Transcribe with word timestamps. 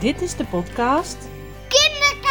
Dit 0.00 0.22
is 0.22 0.36
de 0.36 0.44
podcast 0.44 1.16
Kinderkijk! 1.68 2.26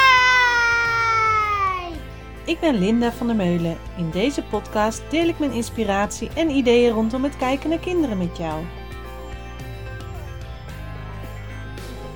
Ik 2.45 2.59
ben 2.59 2.75
Linda 2.75 3.11
van 3.11 3.27
der 3.27 3.35
Meulen. 3.35 3.77
In 3.97 4.09
deze 4.09 4.43
podcast 4.43 5.03
deel 5.09 5.27
ik 5.27 5.39
mijn 5.39 5.51
inspiratie 5.51 6.29
en 6.35 6.49
ideeën 6.49 6.93
rondom 6.93 7.23
het 7.23 7.37
kijken 7.37 7.69
naar 7.69 7.79
kinderen 7.79 8.17
met 8.17 8.37
jou. 8.37 8.63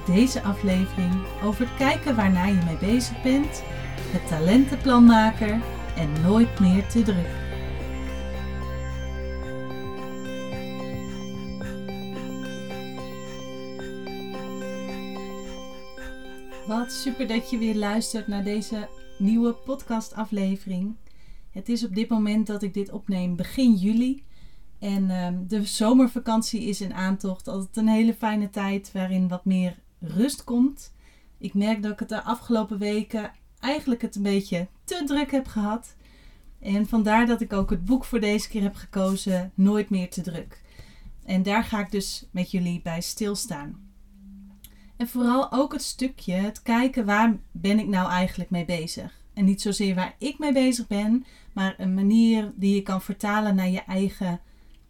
Deze 0.06 0.42
aflevering 0.42 1.14
over 1.44 1.66
het 1.66 1.78
kijken 1.78 2.16
waarnaar 2.16 2.48
je 2.48 2.62
mee 2.66 2.94
bezig 2.94 3.22
bent, 3.22 3.64
het 4.12 4.28
talentenplanmaker 4.28 5.60
en 5.96 6.22
nooit 6.22 6.60
meer 6.60 6.88
te 6.88 7.02
druk. 7.02 7.49
Wat 16.70 16.92
super 16.92 17.28
dat 17.28 17.50
je 17.50 17.58
weer 17.58 17.76
luistert 17.76 18.28
naar 18.28 18.44
deze 18.44 18.90
nieuwe 19.18 19.54
podcastaflevering. 19.54 20.96
Het 21.52 21.70
is 21.70 21.86
op 21.86 21.96
dit 21.96 22.10
moment 22.10 22.48
dat 22.48 22.64
ik 22.64 22.74
dit 22.74 22.92
opneem 22.92 23.36
begin 23.36 23.74
juli. 23.74 24.24
En 24.80 25.10
ehm, 25.10 25.48
de 25.48 25.66
zomervakantie 25.66 26.62
is 26.62 26.82
in 26.82 26.94
aantocht. 26.94 27.48
Altijd 27.48 27.78
een 27.78 27.88
hele 27.88 28.14
fijne 28.14 28.50
tijd 28.50 28.92
waarin 28.92 29.28
wat 29.28 29.46
meer 29.46 29.76
rust 30.00 30.44
komt. 30.44 30.94
Ik 31.38 31.54
merk 31.54 31.84
dat 31.84 31.92
ik 31.92 32.00
het 32.00 32.10
de 32.10 32.24
afgelopen 32.24 32.78
weken 32.78 33.32
eigenlijk 33.60 34.02
het 34.02 34.16
een 34.16 34.24
beetje 34.24 34.68
te 34.84 35.04
druk 35.06 35.32
heb 35.32 35.48
gehad. 35.48 35.96
En 36.60 36.88
vandaar 36.88 37.26
dat 37.26 37.42
ik 37.42 37.54
ook 37.54 37.70
het 37.70 37.86
boek 37.86 38.06
voor 38.06 38.20
deze 38.20 38.50
keer 38.50 38.62
heb 38.62 38.76
gekozen, 38.76 39.52
Nooit 39.56 39.90
meer 39.90 40.10
te 40.10 40.22
druk. 40.22 40.62
En 41.26 41.44
daar 41.44 41.64
ga 41.64 41.80
ik 41.80 41.92
dus 41.92 42.26
met 42.32 42.52
jullie 42.52 42.82
bij 42.82 43.02
stilstaan. 43.02 43.89
En 45.00 45.08
vooral 45.08 45.52
ook 45.52 45.74
het 45.74 45.84
stukje, 45.84 46.34
het 46.34 46.62
kijken 46.62 47.06
waar 47.06 47.38
ben 47.52 47.80
ik 47.80 47.88
nou 47.88 48.10
eigenlijk 48.10 48.50
mee 48.50 48.66
bezig. 48.66 49.22
En 49.34 49.46
niet 49.46 49.62
zozeer 49.62 49.96
waar 49.96 50.16
ik 50.18 50.40
mee 50.40 50.54
bezig 50.54 50.88
ben, 50.88 51.26
maar 51.54 51.76
een 51.78 51.94
manier 51.94 52.52
die 52.56 52.76
je 52.76 52.82
kan 52.82 53.02
vertalen 53.02 53.56
naar 53.56 53.70
je 53.70 53.84
eigen 53.84 54.40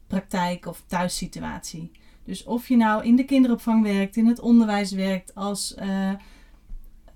praktijk 0.07 0.65
of 0.65 0.83
thuissituatie. 0.87 1.91
Dus 2.23 2.43
of 2.43 2.67
je 2.67 2.75
nou 2.75 3.03
in 3.03 3.15
de 3.15 3.23
kinderopvang 3.23 3.83
werkt, 3.83 4.15
in 4.15 4.27
het 4.27 4.39
onderwijs 4.39 4.91
werkt, 4.91 5.35
als 5.35 5.75
uh, 5.79 6.11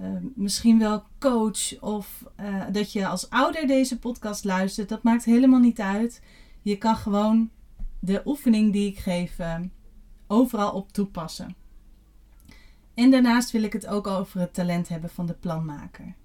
uh, 0.02 0.08
misschien 0.36 0.80
wel 0.80 1.04
coach 1.20 1.80
of 1.82 2.24
uh, 2.40 2.64
dat 2.72 2.92
je 2.92 3.08
als 3.08 3.30
ouder 3.30 3.68
deze 3.68 4.00
podcast 4.00 4.44
luistert, 4.44 4.90
dat 4.90 5.04
maakt 5.04 5.26
helemaal 5.26 5.60
niet 5.60 5.82
uit. 5.82 6.22
Je 6.62 6.78
kan 6.78 6.96
gewoon 6.96 7.50
de 8.00 8.22
oefening 8.26 8.74
die 8.74 8.88
ik 8.88 8.98
geef 8.98 9.38
overal 10.28 10.72
op 10.72 10.92
toepassen. 10.92 11.63
En 12.94 13.12
daarnaast 13.12 13.52
wil 13.52 13.64
ik 13.64 13.74
het 13.74 13.88
ook 13.88 14.08
over 14.08 14.40
het 14.40 14.54
talent 14.54 14.90
hebben 14.90 15.10
van 15.10 15.26
de 15.26 15.34
planmaker. 15.34 16.16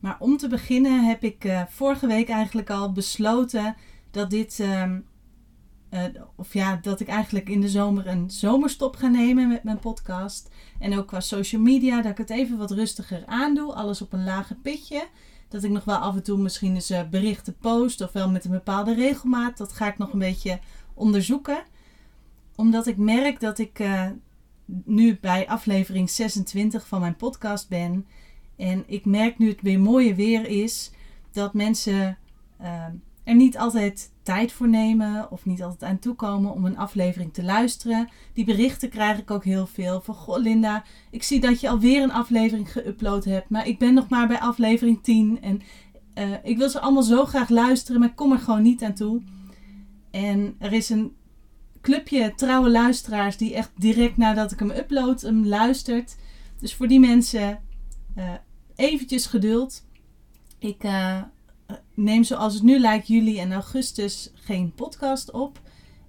Maar 0.00 0.16
om 0.18 0.36
te 0.36 0.48
beginnen 0.48 1.04
heb 1.04 1.22
ik 1.22 1.44
uh, 1.44 1.62
vorige 1.68 2.06
week 2.06 2.28
eigenlijk 2.28 2.70
al 2.70 2.92
besloten 2.92 3.76
dat 4.10 4.30
dit. 4.30 4.58
Uh, 4.58 4.92
uh, 5.90 6.04
of 6.36 6.52
ja, 6.52 6.78
dat 6.82 7.00
ik 7.00 7.08
eigenlijk 7.08 7.48
in 7.48 7.60
de 7.60 7.68
zomer 7.68 8.06
een 8.06 8.30
zomerstop 8.30 8.96
ga 8.96 9.08
nemen 9.08 9.48
met 9.48 9.62
mijn 9.62 9.78
podcast. 9.78 10.50
En 10.78 10.98
ook 10.98 11.06
qua 11.06 11.20
social 11.20 11.60
media, 11.60 12.02
dat 12.02 12.10
ik 12.10 12.18
het 12.18 12.30
even 12.30 12.58
wat 12.58 12.70
rustiger 12.70 13.22
aandoe. 13.26 13.74
Alles 13.74 14.02
op 14.02 14.12
een 14.12 14.24
lager 14.24 14.56
pitje. 14.56 15.06
Dat 15.48 15.62
ik 15.62 15.70
nog 15.70 15.84
wel 15.84 15.96
af 15.96 16.14
en 16.14 16.22
toe 16.22 16.38
misschien 16.38 16.74
eens 16.74 16.92
berichten 17.10 17.56
post. 17.56 18.00
Of 18.00 18.12
wel 18.12 18.30
met 18.30 18.44
een 18.44 18.50
bepaalde 18.50 18.94
regelmaat. 18.94 19.56
Dat 19.56 19.72
ga 19.72 19.86
ik 19.86 19.98
nog 19.98 20.12
een 20.12 20.18
beetje 20.18 20.58
onderzoeken. 20.94 21.62
Omdat 22.56 22.86
ik 22.86 22.96
merk 22.96 23.40
dat 23.40 23.58
ik 23.58 23.80
nu 24.84 25.18
bij 25.20 25.48
aflevering 25.48 26.10
26 26.10 26.86
van 26.86 27.00
mijn 27.00 27.16
podcast 27.16 27.68
ben. 27.68 28.06
En 28.56 28.84
ik 28.86 29.04
merk 29.04 29.38
nu 29.38 29.48
het 29.48 29.62
weer 29.62 29.80
mooie 29.80 30.14
weer 30.14 30.48
is 30.48 30.90
dat 31.32 31.54
mensen 31.54 32.18
uh, 32.60 32.84
er 33.24 33.34
niet 33.34 33.58
altijd 33.58 34.10
tijd 34.22 34.52
voor 34.52 34.68
nemen 34.68 35.30
of 35.30 35.44
niet 35.44 35.62
altijd 35.62 35.90
aan 35.90 35.98
toekomen 35.98 36.52
om 36.52 36.64
een 36.64 36.78
aflevering 36.78 37.32
te 37.32 37.42
luisteren. 37.42 38.08
Die 38.32 38.44
berichten 38.44 38.88
krijg 38.88 39.18
ik 39.18 39.30
ook 39.30 39.44
heel 39.44 39.66
veel 39.66 40.00
van 40.00 40.14
Goh 40.14 40.38
Linda, 40.38 40.84
ik 41.10 41.22
zie 41.22 41.40
dat 41.40 41.60
je 41.60 41.68
alweer 41.68 42.02
een 42.02 42.12
aflevering 42.12 42.72
geüpload 42.72 43.24
hebt, 43.24 43.48
maar 43.48 43.66
ik 43.66 43.78
ben 43.78 43.94
nog 43.94 44.08
maar 44.08 44.28
bij 44.28 44.40
aflevering 44.40 45.02
10 45.02 45.38
en 45.40 45.60
uh, 46.14 46.34
ik 46.42 46.58
wil 46.58 46.68
ze 46.68 46.80
allemaal 46.80 47.02
zo 47.02 47.24
graag 47.24 47.48
luisteren, 47.48 48.00
maar 48.00 48.08
ik 48.08 48.16
kom 48.16 48.32
er 48.32 48.38
gewoon 48.38 48.62
niet 48.62 48.82
aan 48.82 48.94
toe. 48.94 49.22
En 50.10 50.54
er 50.58 50.72
is 50.72 50.88
een 50.88 51.12
clubje 51.88 52.34
trouwe 52.34 52.70
luisteraars 52.70 53.36
die 53.36 53.54
echt 53.54 53.70
direct 53.76 54.16
nadat 54.16 54.52
ik 54.52 54.58
hem 54.58 54.70
upload 54.70 55.20
hem 55.20 55.46
luistert. 55.46 56.16
Dus 56.60 56.74
voor 56.74 56.88
die 56.88 57.00
mensen 57.00 57.60
uh, 58.16 58.32
eventjes 58.76 59.26
geduld. 59.26 59.84
Ik 60.58 60.84
uh, 60.84 61.22
neem 61.94 62.24
zoals 62.24 62.54
het 62.54 62.62
nu 62.62 62.78
lijkt 62.78 63.06
juli 63.06 63.38
en 63.38 63.52
augustus 63.52 64.30
geen 64.34 64.72
podcast 64.74 65.30
op. 65.30 65.60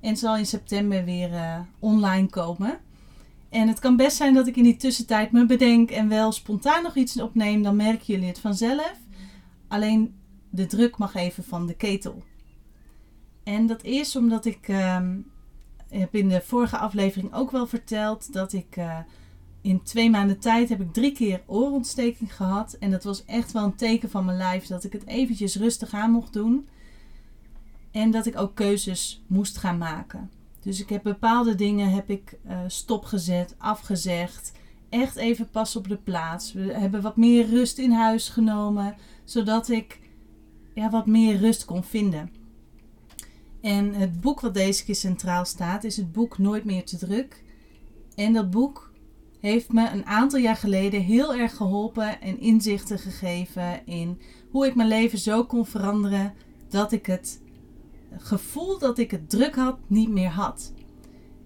En 0.01 0.17
zal 0.17 0.37
in 0.37 0.45
september 0.45 1.05
weer 1.05 1.31
uh, 1.31 1.59
online 1.79 2.27
komen. 2.27 2.79
En 3.49 3.67
het 3.67 3.79
kan 3.79 3.95
best 3.95 4.17
zijn 4.17 4.33
dat 4.33 4.47
ik 4.47 4.55
in 4.55 4.63
die 4.63 4.77
tussentijd 4.77 5.31
me 5.31 5.45
bedenk 5.45 5.91
en 5.91 6.07
wel 6.07 6.31
spontaan 6.31 6.83
nog 6.83 6.95
iets 6.95 7.21
opneem. 7.21 7.63
Dan 7.63 7.75
merken 7.75 8.05
jullie 8.05 8.27
het 8.27 8.39
vanzelf. 8.39 8.97
Alleen 9.67 10.15
de 10.49 10.65
druk 10.65 10.97
mag 10.97 11.15
even 11.15 11.43
van 11.43 11.65
de 11.65 11.75
ketel. 11.75 12.23
En 13.43 13.67
dat 13.67 13.83
is 13.83 14.15
omdat 14.15 14.45
ik 14.45 14.67
uh, 14.67 14.99
heb 15.89 16.15
in 16.15 16.29
de 16.29 16.41
vorige 16.41 16.77
aflevering 16.77 17.33
ook 17.33 17.51
wel 17.51 17.67
verteld 17.67 18.33
dat 18.33 18.53
ik 18.53 18.77
uh, 18.77 18.97
in 19.61 19.83
twee 19.83 20.09
maanden 20.09 20.39
tijd 20.39 20.69
heb 20.69 20.81
ik 20.81 20.93
drie 20.93 21.11
keer 21.11 21.41
oorontsteking 21.45 22.35
gehad. 22.35 22.73
En 22.79 22.91
dat 22.91 23.03
was 23.03 23.25
echt 23.25 23.51
wel 23.51 23.63
een 23.63 23.75
teken 23.75 24.09
van 24.09 24.25
mijn 24.25 24.37
lijf 24.37 24.65
dat 24.65 24.83
ik 24.83 24.91
het 24.91 25.05
eventjes 25.05 25.55
rustig 25.55 25.93
aan 25.93 26.11
mocht 26.11 26.33
doen. 26.33 26.67
En 27.91 28.11
dat 28.11 28.25
ik 28.25 28.37
ook 28.37 28.55
keuzes 28.55 29.23
moest 29.27 29.57
gaan 29.57 29.77
maken. 29.77 30.29
Dus 30.61 30.81
ik 30.81 30.89
heb 30.89 31.03
bepaalde 31.03 31.55
dingen 31.55 31.91
heb 31.91 32.09
ik 32.09 32.37
uh, 32.47 32.59
stopgezet, 32.67 33.55
afgezegd. 33.57 34.51
Echt 34.89 35.15
even 35.15 35.49
pas 35.49 35.75
op 35.75 35.87
de 35.87 35.97
plaats. 35.97 36.53
We 36.53 36.73
hebben 36.73 37.01
wat 37.01 37.17
meer 37.17 37.45
rust 37.45 37.77
in 37.77 37.91
huis 37.91 38.29
genomen. 38.29 38.95
Zodat 39.23 39.69
ik 39.69 39.99
ja, 40.73 40.89
wat 40.89 41.07
meer 41.07 41.37
rust 41.37 41.65
kon 41.65 41.83
vinden. 41.83 42.38
En 43.61 43.93
het 43.93 44.21
boek 44.21 44.39
wat 44.39 44.53
deze 44.53 44.85
keer 44.85 44.95
centraal 44.95 45.45
staat 45.45 45.83
is 45.83 45.97
het 45.97 46.11
boek 46.11 46.37
Nooit 46.37 46.65
meer 46.65 46.85
te 46.85 46.97
druk. 46.97 47.43
En 48.15 48.33
dat 48.33 48.51
boek 48.51 48.91
heeft 49.39 49.71
me 49.71 49.89
een 49.89 50.05
aantal 50.05 50.39
jaar 50.39 50.55
geleden 50.55 51.01
heel 51.01 51.35
erg 51.35 51.55
geholpen 51.55 52.21
en 52.21 52.39
inzichten 52.39 52.99
gegeven 52.99 53.85
in 53.85 54.21
hoe 54.51 54.65
ik 54.65 54.75
mijn 54.75 54.87
leven 54.87 55.19
zo 55.19 55.45
kon 55.45 55.65
veranderen 55.65 56.33
dat 56.69 56.91
ik 56.91 57.05
het 57.05 57.41
gevoel 58.17 58.79
dat 58.79 58.97
ik 58.97 59.11
het 59.11 59.29
druk 59.29 59.55
had 59.55 59.77
niet 59.87 60.09
meer 60.09 60.29
had. 60.29 60.73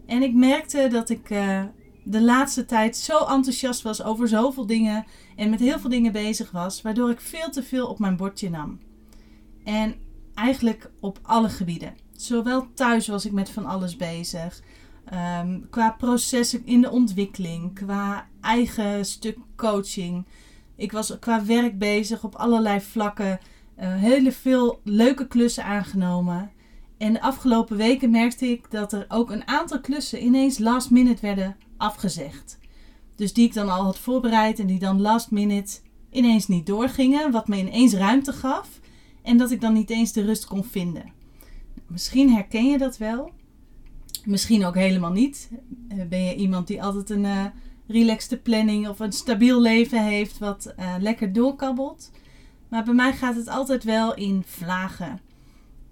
En 0.06 0.22
ik 0.22 0.34
merkte 0.34 0.88
dat 0.92 1.10
ik 1.10 1.30
uh, 1.30 1.64
de 2.04 2.22
laatste 2.22 2.66
tijd 2.66 2.98
zo 2.98 3.18
enthousiast 3.18 3.82
was 3.82 4.04
over 4.04 4.28
zoveel 4.28 4.66
dingen 4.66 5.06
en 5.36 5.50
met 5.50 5.60
heel 5.60 5.80
veel 5.80 5.90
dingen 5.90 6.12
bezig 6.12 6.52
was, 6.52 6.82
waardoor 6.82 7.10
ik 7.10 7.20
veel 7.20 7.50
te 7.50 7.64
veel 7.64 7.88
op 7.88 8.00
mijn 8.00 8.18
bordje 8.18 8.50
nam. 8.50 8.80
En 9.64 9.96
eigenlijk 10.34 10.92
op 11.00 11.20
alle 11.22 11.50
gebieden. 11.50 12.03
Zowel 12.24 12.68
thuis 12.74 13.08
was 13.08 13.26
ik 13.26 13.32
met 13.32 13.50
van 13.50 13.66
alles 13.66 13.96
bezig. 13.96 14.62
Um, 15.40 15.70
qua 15.70 15.92
processen 15.92 16.66
in 16.66 16.82
de 16.82 16.92
ontwikkeling, 16.92 17.74
qua 17.74 18.28
eigen 18.42 19.06
stuk 19.06 19.38
coaching. 19.56 20.26
Ik 20.76 20.92
was 20.92 21.20
qua 21.20 21.46
werk 21.46 21.78
bezig 21.78 22.24
op 22.24 22.36
allerlei 22.36 22.82
vlakken. 22.82 23.40
Uh, 23.80 23.96
hele 23.96 24.32
veel 24.32 24.80
leuke 24.84 25.28
klussen 25.28 25.66
aangenomen. 25.66 26.52
En 26.98 27.14
de 27.14 27.22
afgelopen 27.22 27.78
weken 27.78 28.12
merkte 28.12 28.48
ik 28.48 28.72
dat 28.72 28.94
er 28.94 29.06
ook 29.08 29.32
een 29.32 29.48
aantal 29.48 29.82
klussen 29.82 30.24
ineens 30.24 30.60
last 30.60 30.90
minute 30.90 31.22
werden 31.22 31.56
afgezegd. 31.78 32.58
Dus 33.16 33.34
die 33.34 33.46
ik 33.46 33.54
dan 33.54 33.70
al 33.70 33.84
had 33.84 34.00
voorbereid 34.00 34.60
en 34.60 34.68
die 34.68 34.80
dan 34.80 35.02
last 35.02 35.32
minute 35.32 35.80
ineens 36.12 36.48
niet 36.48 36.66
doorgingen. 36.66 37.32
Wat 37.32 37.48
me 37.48 37.58
ineens 37.58 37.94
ruimte 37.94 38.34
gaf. 38.34 38.80
En 39.22 39.38
dat 39.38 39.52
ik 39.52 39.62
dan 39.62 39.74
niet 39.74 39.90
eens 39.90 40.12
de 40.12 40.22
rust 40.22 40.46
kon 40.46 40.64
vinden. 40.64 41.13
Misschien 41.94 42.34
herken 42.34 42.70
je 42.70 42.78
dat 42.78 42.98
wel. 42.98 43.32
Misschien 44.26 44.66
ook 44.66 44.76
helemaal 44.76 45.12
niet. 45.12 45.52
Eh, 45.88 46.06
ben 46.10 46.24
je 46.24 46.36
iemand 46.36 46.68
die 46.68 46.84
altijd 46.84 47.10
een 47.10 47.24
uh, 47.24 47.46
relaxte 47.88 48.38
planning 48.38 48.88
of 48.88 49.00
een 49.00 49.12
stabiel 49.12 49.62
leven 49.62 50.06
heeft 50.06 50.38
wat 50.38 50.74
uh, 50.80 50.96
lekker 51.00 51.34
doorkabbelt. 51.34 52.12
Maar 52.68 52.84
bij 52.84 52.94
mij 52.94 53.14
gaat 53.14 53.36
het 53.36 53.48
altijd 53.48 53.84
wel 53.84 54.16
in 54.16 54.44
vlagen. 54.46 55.20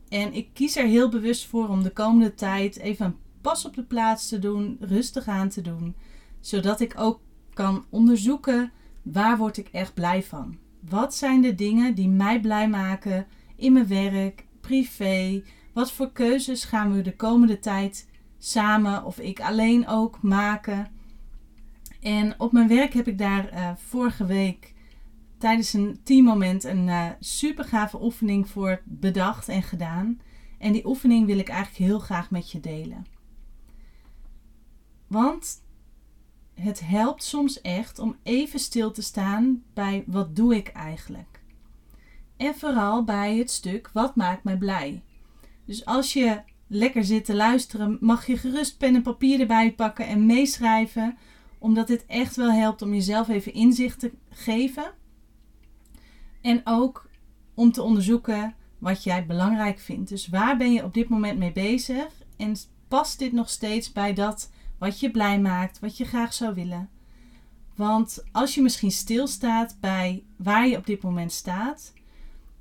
En 0.09 0.33
ik 0.33 0.49
kies 0.53 0.75
er 0.75 0.85
heel 0.85 1.09
bewust 1.09 1.47
voor 1.47 1.67
om 1.67 1.83
de 1.83 1.91
komende 1.91 2.33
tijd 2.33 2.77
even 2.77 3.05
een 3.05 3.15
pas 3.41 3.65
op 3.65 3.75
de 3.75 3.83
plaats 3.83 4.29
te 4.29 4.39
doen, 4.39 4.77
rustig 4.79 5.27
aan 5.27 5.49
te 5.49 5.61
doen. 5.61 5.95
Zodat 6.39 6.79
ik 6.79 6.93
ook 6.97 7.19
kan 7.53 7.85
onderzoeken 7.89 8.71
waar 9.01 9.37
word 9.37 9.57
ik 9.57 9.67
echt 9.71 9.93
blij 9.93 10.23
van. 10.23 10.57
Wat 10.89 11.15
zijn 11.15 11.41
de 11.41 11.55
dingen 11.55 11.95
die 11.95 12.09
mij 12.09 12.39
blij 12.39 12.69
maken 12.69 13.27
in 13.55 13.73
mijn 13.73 13.87
werk, 13.87 14.45
privé, 14.61 15.43
wat 15.73 15.91
voor 15.91 16.11
keuzes 16.11 16.63
gaan 16.63 16.93
we 16.93 17.01
de 17.01 17.15
komende 17.15 17.59
tijd 17.59 18.09
samen 18.37 19.03
of 19.03 19.19
ik 19.19 19.39
alleen 19.39 19.87
ook 19.87 20.21
maken? 20.21 20.91
En 22.01 22.39
op 22.39 22.51
mijn 22.51 22.67
werk 22.67 22.93
heb 22.93 23.07
ik 23.07 23.17
daar 23.17 23.53
uh, 23.53 23.71
vorige 23.75 24.25
week 24.25 24.73
tijdens 25.37 25.73
een 25.73 25.99
teammoment 26.03 26.63
een 26.63 26.87
uh, 26.87 27.09
super 27.19 27.63
gave 27.63 28.03
oefening 28.03 28.49
voor 28.49 28.81
bedacht 28.83 29.49
en 29.49 29.63
gedaan. 29.63 30.19
En 30.59 30.71
die 30.71 30.85
oefening 30.85 31.25
wil 31.25 31.37
ik 31.37 31.49
eigenlijk 31.49 31.91
heel 31.91 31.99
graag 31.99 32.31
met 32.31 32.51
je 32.51 32.59
delen. 32.59 33.05
Want 35.07 35.63
het 36.53 36.79
helpt 36.79 37.23
soms 37.23 37.61
echt 37.61 37.99
om 37.99 38.15
even 38.23 38.59
stil 38.59 38.91
te 38.91 39.01
staan 39.01 39.63
bij 39.73 40.03
wat 40.07 40.35
doe 40.35 40.55
ik 40.55 40.67
eigenlijk. 40.67 41.39
En 42.37 42.55
vooral 42.55 43.03
bij 43.03 43.37
het 43.37 43.51
stuk 43.51 43.89
wat 43.93 44.15
maakt 44.15 44.43
mij 44.43 44.57
blij. 44.57 45.03
Dus 45.71 45.85
als 45.85 46.13
je 46.13 46.41
lekker 46.67 47.03
zit 47.03 47.25
te 47.25 47.35
luisteren, 47.35 47.97
mag 48.01 48.27
je 48.27 48.37
gerust 48.37 48.77
pen 48.77 48.95
en 48.95 49.01
papier 49.01 49.39
erbij 49.39 49.73
pakken 49.73 50.07
en 50.07 50.25
meeschrijven, 50.25 51.17
omdat 51.59 51.87
dit 51.87 52.05
echt 52.05 52.35
wel 52.35 52.51
helpt 52.51 52.81
om 52.81 52.93
jezelf 52.93 53.29
even 53.29 53.53
inzicht 53.53 53.99
te 53.99 54.11
geven. 54.29 54.93
En 56.41 56.61
ook 56.63 57.09
om 57.53 57.71
te 57.71 57.81
onderzoeken 57.81 58.55
wat 58.79 59.03
jij 59.03 59.25
belangrijk 59.25 59.79
vindt. 59.79 60.09
Dus 60.09 60.27
waar 60.27 60.57
ben 60.57 60.73
je 60.73 60.83
op 60.83 60.93
dit 60.93 61.09
moment 61.09 61.39
mee 61.39 61.51
bezig? 61.51 62.07
En 62.37 62.55
past 62.87 63.19
dit 63.19 63.31
nog 63.31 63.49
steeds 63.49 63.91
bij 63.91 64.13
dat 64.13 64.51
wat 64.77 64.99
je 64.99 65.11
blij 65.11 65.39
maakt, 65.39 65.79
wat 65.79 65.97
je 65.97 66.05
graag 66.05 66.33
zou 66.33 66.53
willen? 66.53 66.89
Want 67.75 68.23
als 68.31 68.55
je 68.55 68.61
misschien 68.61 68.91
stilstaat 68.91 69.77
bij 69.79 70.23
waar 70.37 70.67
je 70.67 70.77
op 70.77 70.85
dit 70.85 71.01
moment 71.01 71.31
staat, 71.31 71.93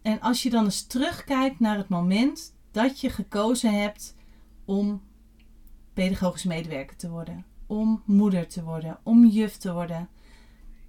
en 0.02 0.20
als 0.20 0.42
je 0.42 0.50
dan 0.50 0.64
eens 0.64 0.86
terugkijkt 0.86 1.60
naar 1.60 1.76
het 1.76 1.88
moment 1.88 2.58
dat 2.70 3.00
je 3.00 3.10
gekozen 3.10 3.80
hebt 3.80 4.16
om 4.64 5.02
pedagogisch 5.94 6.44
medewerker 6.44 6.96
te 6.96 7.10
worden, 7.10 7.44
om 7.66 8.02
moeder 8.04 8.48
te 8.48 8.62
worden, 8.62 8.98
om 9.02 9.26
juf 9.26 9.56
te 9.56 9.72
worden. 9.72 10.08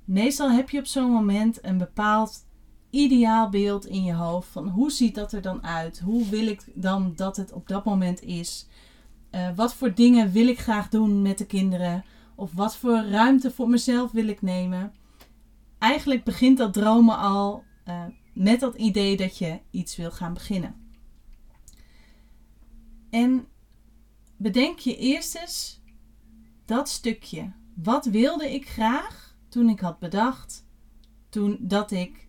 Meestal 0.05 0.51
heb 0.51 0.69
je 0.69 0.79
op 0.79 0.85
zo'n 0.85 1.11
moment 1.11 1.65
een 1.65 1.77
bepaald 1.77 2.45
ideaal 2.89 3.49
beeld 3.49 3.85
in 3.85 4.03
je 4.03 4.13
hoofd 4.13 4.47
van 4.47 4.67
hoe 4.67 4.91
ziet 4.91 5.15
dat 5.15 5.31
er 5.31 5.41
dan 5.41 5.63
uit? 5.63 5.99
Hoe 5.99 6.29
wil 6.29 6.47
ik 6.47 6.63
dan 6.73 7.13
dat 7.15 7.37
het 7.37 7.51
op 7.51 7.67
dat 7.67 7.85
moment 7.85 8.21
is? 8.21 8.67
Uh, 9.31 9.49
wat 9.55 9.73
voor 9.73 9.93
dingen 9.93 10.31
wil 10.31 10.47
ik 10.47 10.59
graag 10.59 10.89
doen 10.89 11.21
met 11.21 11.37
de 11.37 11.45
kinderen? 11.45 12.03
Of 12.35 12.53
wat 12.53 12.77
voor 12.77 13.01
ruimte 13.01 13.51
voor 13.51 13.69
mezelf 13.69 14.11
wil 14.11 14.27
ik 14.27 14.41
nemen? 14.41 14.93
Eigenlijk 15.77 16.23
begint 16.23 16.57
dat 16.57 16.73
dromen 16.73 17.17
al 17.17 17.63
uh, 17.87 18.03
met 18.33 18.59
dat 18.59 18.75
idee 18.75 19.17
dat 19.17 19.37
je 19.37 19.59
iets 19.71 19.95
wil 19.95 20.11
gaan 20.11 20.33
beginnen. 20.33 20.80
En 23.11 23.47
bedenk 24.37 24.79
je 24.79 24.97
eerst 24.97 25.35
eens 25.35 25.81
dat 26.65 26.89
stukje. 26.89 27.51
Wat 27.75 28.05
wilde 28.05 28.53
ik 28.53 28.69
graag 28.69 29.35
toen 29.49 29.69
ik 29.69 29.79
had 29.79 29.99
bedacht 29.99 30.65
toen 31.29 31.57
dat 31.59 31.91
ik 31.91 32.27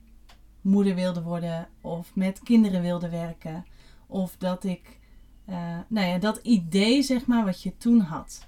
moeder 0.60 0.94
wilde 0.94 1.22
worden 1.22 1.68
of 1.80 2.14
met 2.14 2.40
kinderen 2.42 2.82
wilde 2.82 3.08
werken 3.08 3.64
of 4.06 4.36
dat 4.38 4.64
ik 4.64 5.00
uh, 5.48 5.78
nou 5.88 6.06
ja, 6.06 6.18
dat 6.18 6.40
idee 6.42 7.02
zeg 7.02 7.26
maar 7.26 7.44
wat 7.44 7.62
je 7.62 7.76
toen 7.76 8.00
had. 8.00 8.46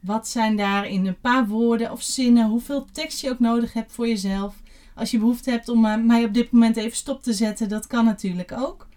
Wat 0.00 0.28
zijn 0.28 0.56
daar 0.56 0.86
in 0.86 1.06
een 1.06 1.20
paar 1.20 1.46
woorden 1.46 1.92
of 1.92 2.02
zinnen, 2.02 2.48
hoeveel 2.48 2.84
tekst 2.92 3.20
je 3.20 3.30
ook 3.30 3.38
nodig 3.38 3.72
hebt 3.72 3.92
voor 3.92 4.08
jezelf. 4.08 4.62
Als 4.94 5.10
je 5.10 5.18
behoefte 5.18 5.50
hebt 5.50 5.68
om 5.68 5.84
uh, 5.84 5.96
mij 5.96 6.24
op 6.24 6.34
dit 6.34 6.50
moment 6.50 6.76
even 6.76 6.96
stop 6.96 7.22
te 7.22 7.32
zetten, 7.32 7.68
dat 7.68 7.86
kan 7.86 8.04
natuurlijk 8.04 8.52
ook. 8.52 8.87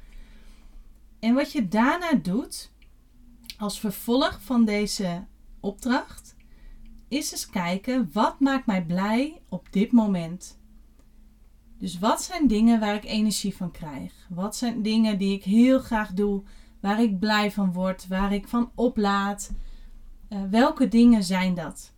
En 1.22 1.34
wat 1.34 1.52
je 1.52 1.68
daarna 1.68 2.14
doet, 2.14 2.72
als 3.58 3.80
vervolg 3.80 4.42
van 4.42 4.66
deze 4.66 5.26
opdracht, 5.60 6.36
is 7.08 7.32
eens 7.32 7.50
kijken 7.50 8.10
wat 8.14 8.40
maakt 8.40 8.66
mij 8.66 8.86
blij 8.86 9.42
op 9.50 9.68
dit 9.72 9.92
moment. 9.92 10.60
Dus 11.78 12.00
wat 12.00 12.24
zijn 12.24 12.48
dingen 12.48 12.80
waar 12.80 12.96
ik 12.96 13.06
energie 13.06 13.56
van 13.56 13.72
krijg? 13.72 14.14
Wat 14.30 14.56
zijn 14.56 14.82
dingen 14.82 15.18
die 15.18 15.34
ik 15.34 15.44
heel 15.44 15.80
graag 15.80 16.14
doe, 16.14 16.44
waar 16.80 17.02
ik 17.02 17.20
blij 17.20 17.52
van 17.52 17.74
word, 17.74 18.08
waar 18.08 18.34
ik 18.34 18.48
van 18.48 18.72
oplaad? 18.76 19.52
Uh, 20.30 20.44
welke 20.50 20.88
dingen 20.88 21.24
zijn 21.24 21.54
dat? 21.54 21.94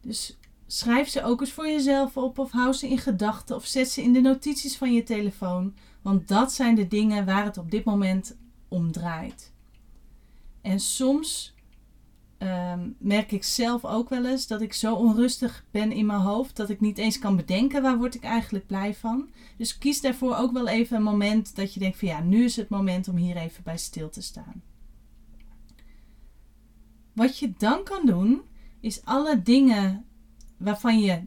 Dus 0.00 0.38
schrijf 0.66 1.08
ze 1.08 1.22
ook 1.22 1.40
eens 1.40 1.52
voor 1.52 1.66
jezelf 1.66 2.16
op 2.16 2.38
of 2.38 2.50
hou 2.50 2.72
ze 2.72 2.88
in 2.88 2.98
gedachten 2.98 3.56
of 3.56 3.66
zet 3.66 3.88
ze 3.88 4.02
in 4.02 4.12
de 4.12 4.20
notities 4.20 4.76
van 4.76 4.92
je 4.92 5.02
telefoon. 5.02 5.74
Want 6.02 6.28
dat 6.28 6.52
zijn 6.52 6.74
de 6.74 6.88
dingen 6.88 7.24
waar 7.24 7.44
het 7.44 7.58
op 7.58 7.70
dit 7.70 7.84
moment 7.84 8.36
om 8.68 8.92
draait. 8.92 9.52
En 10.60 10.80
soms 10.80 11.54
um, 12.38 12.96
merk 12.98 13.32
ik 13.32 13.44
zelf 13.44 13.84
ook 13.84 14.08
wel 14.08 14.26
eens 14.26 14.46
dat 14.46 14.60
ik 14.60 14.72
zo 14.72 14.94
onrustig 14.94 15.64
ben 15.70 15.92
in 15.92 16.06
mijn 16.06 16.20
hoofd 16.20 16.56
dat 16.56 16.70
ik 16.70 16.80
niet 16.80 16.98
eens 16.98 17.18
kan 17.18 17.36
bedenken 17.36 17.82
waar 17.82 17.98
word 17.98 18.14
ik 18.14 18.22
eigenlijk 18.22 18.66
blij 18.66 18.94
van. 18.94 19.28
Dus 19.56 19.78
kies 19.78 20.00
daarvoor 20.00 20.36
ook 20.36 20.52
wel 20.52 20.68
even 20.68 20.96
een 20.96 21.02
moment 21.02 21.56
dat 21.56 21.74
je 21.74 21.80
denkt 21.80 21.98
van 21.98 22.08
ja, 22.08 22.20
nu 22.20 22.44
is 22.44 22.56
het 22.56 22.68
moment 22.68 23.08
om 23.08 23.16
hier 23.16 23.36
even 23.36 23.62
bij 23.62 23.78
stil 23.78 24.10
te 24.10 24.22
staan. 24.22 24.62
Wat 27.12 27.38
je 27.38 27.52
dan 27.58 27.84
kan 27.84 28.06
doen, 28.06 28.42
is 28.80 29.04
alle 29.04 29.42
dingen 29.42 30.05
waarvan 30.56 31.00
je 31.00 31.22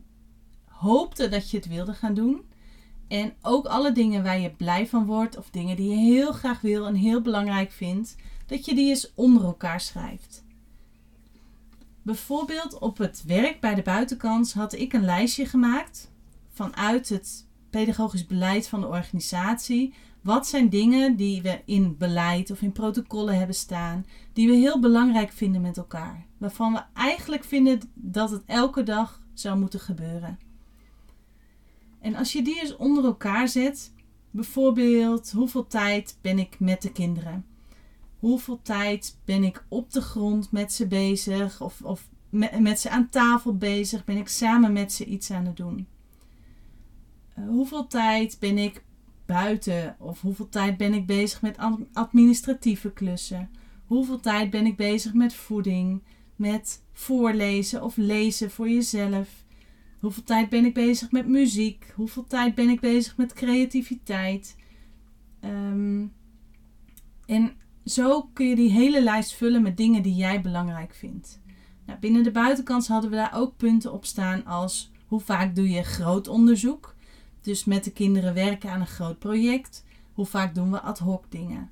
hoopte 0.65 1.29
dat 1.29 1.51
je 1.51 1.57
het 1.57 1.67
wilde 1.67 1.93
gaan 1.93 2.13
doen. 2.13 2.41
En 3.07 3.33
ook 3.41 3.65
alle 3.65 3.91
dingen 3.91 4.23
waar 4.23 4.39
je 4.39 4.49
blij 4.49 4.87
van 4.87 5.05
wordt 5.05 5.37
of 5.37 5.49
dingen 5.49 5.75
die 5.75 5.89
je 5.89 5.95
heel 5.95 6.31
graag 6.31 6.61
wil 6.61 6.87
en 6.87 6.95
heel 6.95 7.21
belangrijk 7.21 7.71
vindt, 7.71 8.15
dat 8.45 8.65
je 8.65 8.75
die 8.75 8.89
eens 8.89 9.11
onder 9.15 9.43
elkaar 9.43 9.81
schrijft. 9.81 10.43
Bijvoorbeeld 12.01 12.79
op 12.79 12.97
het 12.97 13.23
werk 13.25 13.59
bij 13.59 13.75
de 13.75 13.81
buitenkans 13.81 14.53
had 14.53 14.73
ik 14.73 14.93
een 14.93 15.05
lijstje 15.05 15.45
gemaakt 15.45 16.11
vanuit 16.49 17.09
het 17.09 17.45
pedagogisch 17.69 18.25
beleid 18.25 18.67
van 18.67 18.81
de 18.81 18.87
organisatie. 18.87 19.93
Wat 20.21 20.47
zijn 20.47 20.69
dingen 20.69 21.15
die 21.15 21.41
we 21.41 21.61
in 21.65 21.97
beleid 21.97 22.51
of 22.51 22.61
in 22.61 22.71
protocollen 22.71 23.37
hebben 23.37 23.55
staan, 23.55 24.05
die 24.33 24.47
we 24.47 24.55
heel 24.55 24.79
belangrijk 24.79 25.31
vinden 25.31 25.61
met 25.61 25.77
elkaar? 25.77 26.25
Waarvan 26.37 26.73
we 26.73 26.81
eigenlijk 26.93 27.43
vinden 27.43 27.79
dat 27.93 28.31
het 28.31 28.43
elke 28.45 28.83
dag 28.83 29.21
zou 29.33 29.59
moeten 29.59 29.79
gebeuren. 29.79 30.39
En 31.99 32.15
als 32.15 32.31
je 32.31 32.41
die 32.41 32.61
eens 32.61 32.75
onder 32.75 33.03
elkaar 33.03 33.47
zet, 33.47 33.93
bijvoorbeeld 34.31 35.31
hoeveel 35.31 35.67
tijd 35.67 36.17
ben 36.21 36.39
ik 36.39 36.59
met 36.59 36.81
de 36.81 36.91
kinderen? 36.91 37.45
Hoeveel 38.19 38.61
tijd 38.61 39.17
ben 39.25 39.43
ik 39.43 39.65
op 39.67 39.91
de 39.91 40.01
grond 40.01 40.51
met 40.51 40.73
ze 40.73 40.87
bezig? 40.87 41.61
Of, 41.61 41.81
of 41.81 42.09
met, 42.29 42.59
met 42.59 42.79
ze 42.79 42.89
aan 42.89 43.09
tafel 43.09 43.57
bezig? 43.57 44.03
Ben 44.03 44.17
ik 44.17 44.27
samen 44.27 44.73
met 44.73 44.93
ze 44.93 45.05
iets 45.05 45.31
aan 45.31 45.45
het 45.45 45.57
doen? 45.57 45.87
Uh, 47.39 47.47
hoeveel 47.47 47.87
tijd 47.87 48.37
ben 48.39 48.57
ik 48.57 48.83
buiten? 49.29 49.95
Of 49.99 50.21
hoeveel 50.21 50.49
tijd 50.49 50.77
ben 50.77 50.93
ik 50.93 51.05
bezig 51.05 51.41
met 51.41 51.57
administratieve 51.93 52.91
klussen? 52.91 53.49
Hoeveel 53.85 54.19
tijd 54.19 54.49
ben 54.49 54.65
ik 54.65 54.75
bezig 54.75 55.13
met 55.13 55.33
voeding? 55.33 56.03
Met 56.35 56.83
voorlezen 56.93 57.83
of 57.83 57.97
lezen 57.97 58.51
voor 58.51 58.69
jezelf? 58.69 59.45
Hoeveel 59.99 60.23
tijd 60.23 60.49
ben 60.49 60.65
ik 60.65 60.73
bezig 60.73 61.11
met 61.11 61.27
muziek? 61.27 61.93
Hoeveel 61.95 62.25
tijd 62.27 62.55
ben 62.55 62.69
ik 62.69 62.79
bezig 62.79 63.17
met 63.17 63.33
creativiteit? 63.33 64.55
Um, 65.43 66.13
en 67.25 67.51
zo 67.85 68.29
kun 68.33 68.47
je 68.47 68.55
die 68.55 68.71
hele 68.71 69.03
lijst 69.03 69.33
vullen 69.33 69.61
met 69.61 69.77
dingen 69.77 70.03
die 70.03 70.15
jij 70.15 70.41
belangrijk 70.41 70.93
vindt. 70.93 71.41
Nou, 71.85 71.99
binnen 71.99 72.23
de 72.23 72.31
buitenkant 72.31 72.87
hadden 72.87 73.09
we 73.09 73.15
daar 73.15 73.33
ook 73.35 73.57
punten 73.57 73.93
op 73.93 74.05
staan 74.05 74.45
als 74.45 74.91
hoe 75.07 75.19
vaak 75.19 75.55
doe 75.55 75.69
je 75.69 75.83
groot 75.83 76.27
onderzoek? 76.27 76.95
Dus 77.41 77.65
met 77.65 77.83
de 77.83 77.91
kinderen 77.91 78.33
werken 78.33 78.71
aan 78.71 78.79
een 78.79 78.87
groot 78.87 79.19
project. 79.19 79.85
Hoe 80.13 80.25
vaak 80.25 80.55
doen 80.55 80.71
we 80.71 80.79
ad 80.79 80.99
hoc 80.99 81.31
dingen? 81.31 81.69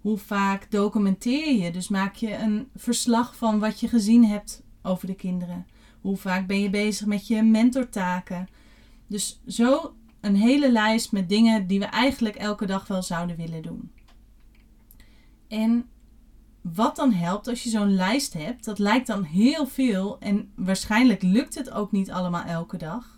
Hoe 0.00 0.18
vaak 0.18 0.70
documenteer 0.70 1.52
je? 1.62 1.70
Dus 1.70 1.88
maak 1.88 2.14
je 2.14 2.36
een 2.36 2.68
verslag 2.76 3.36
van 3.36 3.58
wat 3.58 3.80
je 3.80 3.88
gezien 3.88 4.24
hebt 4.24 4.62
over 4.82 5.06
de 5.06 5.14
kinderen. 5.14 5.66
Hoe 6.00 6.16
vaak 6.16 6.46
ben 6.46 6.60
je 6.60 6.70
bezig 6.70 7.06
met 7.06 7.26
je 7.26 7.42
mentortaken? 7.42 8.48
Dus 9.06 9.40
zo 9.46 9.94
een 10.20 10.36
hele 10.36 10.72
lijst 10.72 11.12
met 11.12 11.28
dingen 11.28 11.66
die 11.66 11.78
we 11.78 11.84
eigenlijk 11.84 12.36
elke 12.36 12.66
dag 12.66 12.86
wel 12.86 13.02
zouden 13.02 13.36
willen 13.36 13.62
doen. 13.62 13.90
En 15.48 15.88
wat 16.60 16.96
dan 16.96 17.12
helpt 17.12 17.48
als 17.48 17.62
je 17.62 17.70
zo'n 17.70 17.94
lijst 17.94 18.32
hebt, 18.32 18.64
dat 18.64 18.78
lijkt 18.78 19.06
dan 19.06 19.22
heel 19.22 19.66
veel 19.66 20.18
en 20.18 20.52
waarschijnlijk 20.54 21.22
lukt 21.22 21.54
het 21.54 21.70
ook 21.70 21.92
niet 21.92 22.10
allemaal 22.10 22.44
elke 22.44 22.76
dag. 22.76 23.15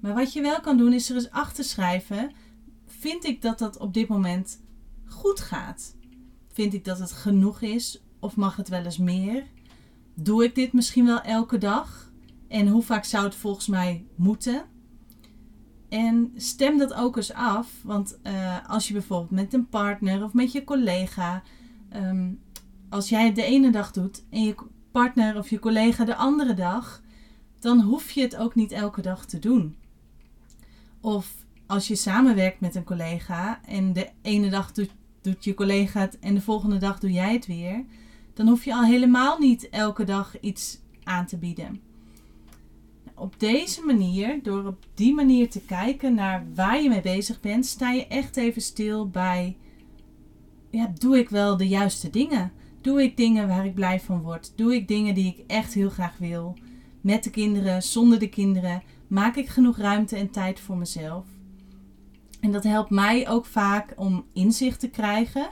Maar 0.00 0.14
wat 0.14 0.32
je 0.32 0.40
wel 0.40 0.60
kan 0.60 0.76
doen 0.76 0.92
is 0.92 1.10
er 1.10 1.16
eens 1.16 1.30
achter 1.30 1.64
schrijven: 1.64 2.32
vind 2.86 3.24
ik 3.24 3.42
dat 3.42 3.58
dat 3.58 3.78
op 3.78 3.94
dit 3.94 4.08
moment 4.08 4.60
goed 5.04 5.40
gaat? 5.40 5.96
Vind 6.52 6.74
ik 6.74 6.84
dat 6.84 6.98
het 6.98 7.12
genoeg 7.12 7.60
is 7.60 8.02
of 8.20 8.36
mag 8.36 8.56
het 8.56 8.68
wel 8.68 8.84
eens 8.84 8.98
meer? 8.98 9.44
Doe 10.14 10.44
ik 10.44 10.54
dit 10.54 10.72
misschien 10.72 11.06
wel 11.06 11.20
elke 11.20 11.58
dag? 11.58 12.12
En 12.48 12.68
hoe 12.68 12.82
vaak 12.82 13.04
zou 13.04 13.24
het 13.24 13.34
volgens 13.34 13.66
mij 13.66 14.06
moeten? 14.14 14.64
En 15.88 16.32
stem 16.36 16.78
dat 16.78 16.94
ook 16.94 17.16
eens 17.16 17.32
af. 17.32 17.68
Want 17.82 18.18
uh, 18.22 18.68
als 18.68 18.86
je 18.86 18.92
bijvoorbeeld 18.92 19.30
met 19.30 19.54
een 19.54 19.68
partner 19.68 20.24
of 20.24 20.32
met 20.32 20.52
je 20.52 20.64
collega. 20.64 21.42
Um, 21.96 22.40
als 22.88 23.08
jij 23.08 23.24
het 23.26 23.34
de 23.34 23.42
ene 23.42 23.70
dag 23.70 23.92
doet 23.92 24.24
en 24.30 24.42
je 24.42 24.54
partner 24.90 25.36
of 25.36 25.50
je 25.50 25.58
collega 25.58 26.04
de 26.04 26.16
andere 26.16 26.54
dag, 26.54 27.02
dan 27.58 27.80
hoef 27.80 28.10
je 28.10 28.20
het 28.20 28.36
ook 28.36 28.54
niet 28.54 28.72
elke 28.72 29.02
dag 29.02 29.26
te 29.26 29.38
doen. 29.38 29.76
Of 31.06 31.46
als 31.66 31.88
je 31.88 31.94
samenwerkt 31.94 32.60
met 32.60 32.74
een 32.74 32.84
collega 32.84 33.60
en 33.64 33.92
de 33.92 34.08
ene 34.22 34.50
dag 34.50 34.72
doet, 34.72 35.44
je 35.44 35.54
collega 35.54 36.00
het 36.00 36.18
en 36.18 36.34
de 36.34 36.40
volgende 36.40 36.78
dag 36.78 36.98
doe 36.98 37.12
jij 37.12 37.32
het 37.32 37.46
weer, 37.46 37.84
dan 38.34 38.48
hoef 38.48 38.64
je 38.64 38.74
al 38.74 38.84
helemaal 38.84 39.38
niet 39.38 39.68
elke 39.68 40.04
dag 40.04 40.40
iets 40.40 40.78
aan 41.04 41.26
te 41.26 41.36
bieden. 41.36 41.80
Op 43.14 43.40
deze 43.40 43.82
manier, 43.82 44.42
door 44.42 44.66
op 44.66 44.86
die 44.94 45.14
manier 45.14 45.50
te 45.50 45.60
kijken 45.60 46.14
naar 46.14 46.46
waar 46.54 46.82
je 46.82 46.88
mee 46.88 47.00
bezig 47.00 47.40
bent, 47.40 47.66
sta 47.66 47.90
je 47.90 48.06
echt 48.06 48.36
even 48.36 48.62
stil 48.62 49.08
bij: 49.08 49.56
doe 50.98 51.18
ik 51.18 51.28
wel 51.28 51.56
de 51.56 51.68
juiste 51.68 52.10
dingen? 52.10 52.52
Doe 52.80 53.02
ik 53.02 53.16
dingen 53.16 53.48
waar 53.48 53.66
ik 53.66 53.74
blij 53.74 54.00
van 54.00 54.22
word? 54.22 54.52
Doe 54.56 54.74
ik 54.74 54.88
dingen 54.88 55.14
die 55.14 55.34
ik 55.36 55.44
echt 55.46 55.74
heel 55.74 55.90
graag 55.90 56.18
wil? 56.18 56.56
Met 57.06 57.24
de 57.24 57.30
kinderen, 57.30 57.82
zonder 57.82 58.18
de 58.18 58.28
kinderen? 58.28 58.82
Maak 59.06 59.36
ik 59.36 59.48
genoeg 59.48 59.76
ruimte 59.76 60.16
en 60.16 60.30
tijd 60.30 60.60
voor 60.60 60.76
mezelf? 60.76 61.24
En 62.40 62.52
dat 62.52 62.64
helpt 62.64 62.90
mij 62.90 63.28
ook 63.28 63.46
vaak 63.46 63.92
om 63.96 64.24
inzicht 64.32 64.80
te 64.80 64.88
krijgen 64.88 65.48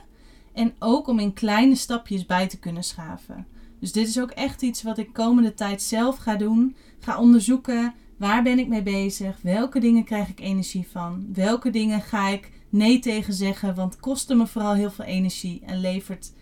en 0.53 0.73
ook 0.79 1.07
om 1.07 1.19
in 1.19 1.33
kleine 1.33 1.75
stapjes 1.75 2.25
bij 2.25 2.47
te 2.47 2.59
kunnen 2.59 2.83
schaven. 2.83 3.47
Dus 3.79 3.91
dit 3.91 4.07
is 4.07 4.19
ook 4.19 4.31
echt 4.31 4.61
iets 4.61 4.83
wat 4.83 4.97
ik 4.97 5.13
komende 5.13 5.53
tijd 5.53 5.81
zelf 5.81 6.17
ga 6.17 6.35
doen. 6.35 6.75
Ga 6.99 7.19
onderzoeken 7.19 7.93
waar 8.17 8.43
ben 8.43 8.59
ik 8.59 8.67
mee 8.67 8.83
bezig? 8.83 9.39
Welke 9.41 9.79
dingen 9.79 10.03
krijg 10.03 10.29
ik 10.29 10.39
energie 10.39 10.87
van? 10.91 11.27
Welke 11.33 11.69
dingen 11.69 12.01
ga 12.01 12.27
ik 12.27 12.51
nee 12.69 12.99
tegen 12.99 13.33
zeggen? 13.33 13.75
Want 13.75 13.99
kostte 13.99 14.35
me 14.35 14.47
vooral 14.47 14.73
heel 14.73 14.91
veel 14.91 15.05
energie 15.05 15.61
en 15.65 15.79
levert 15.79 16.33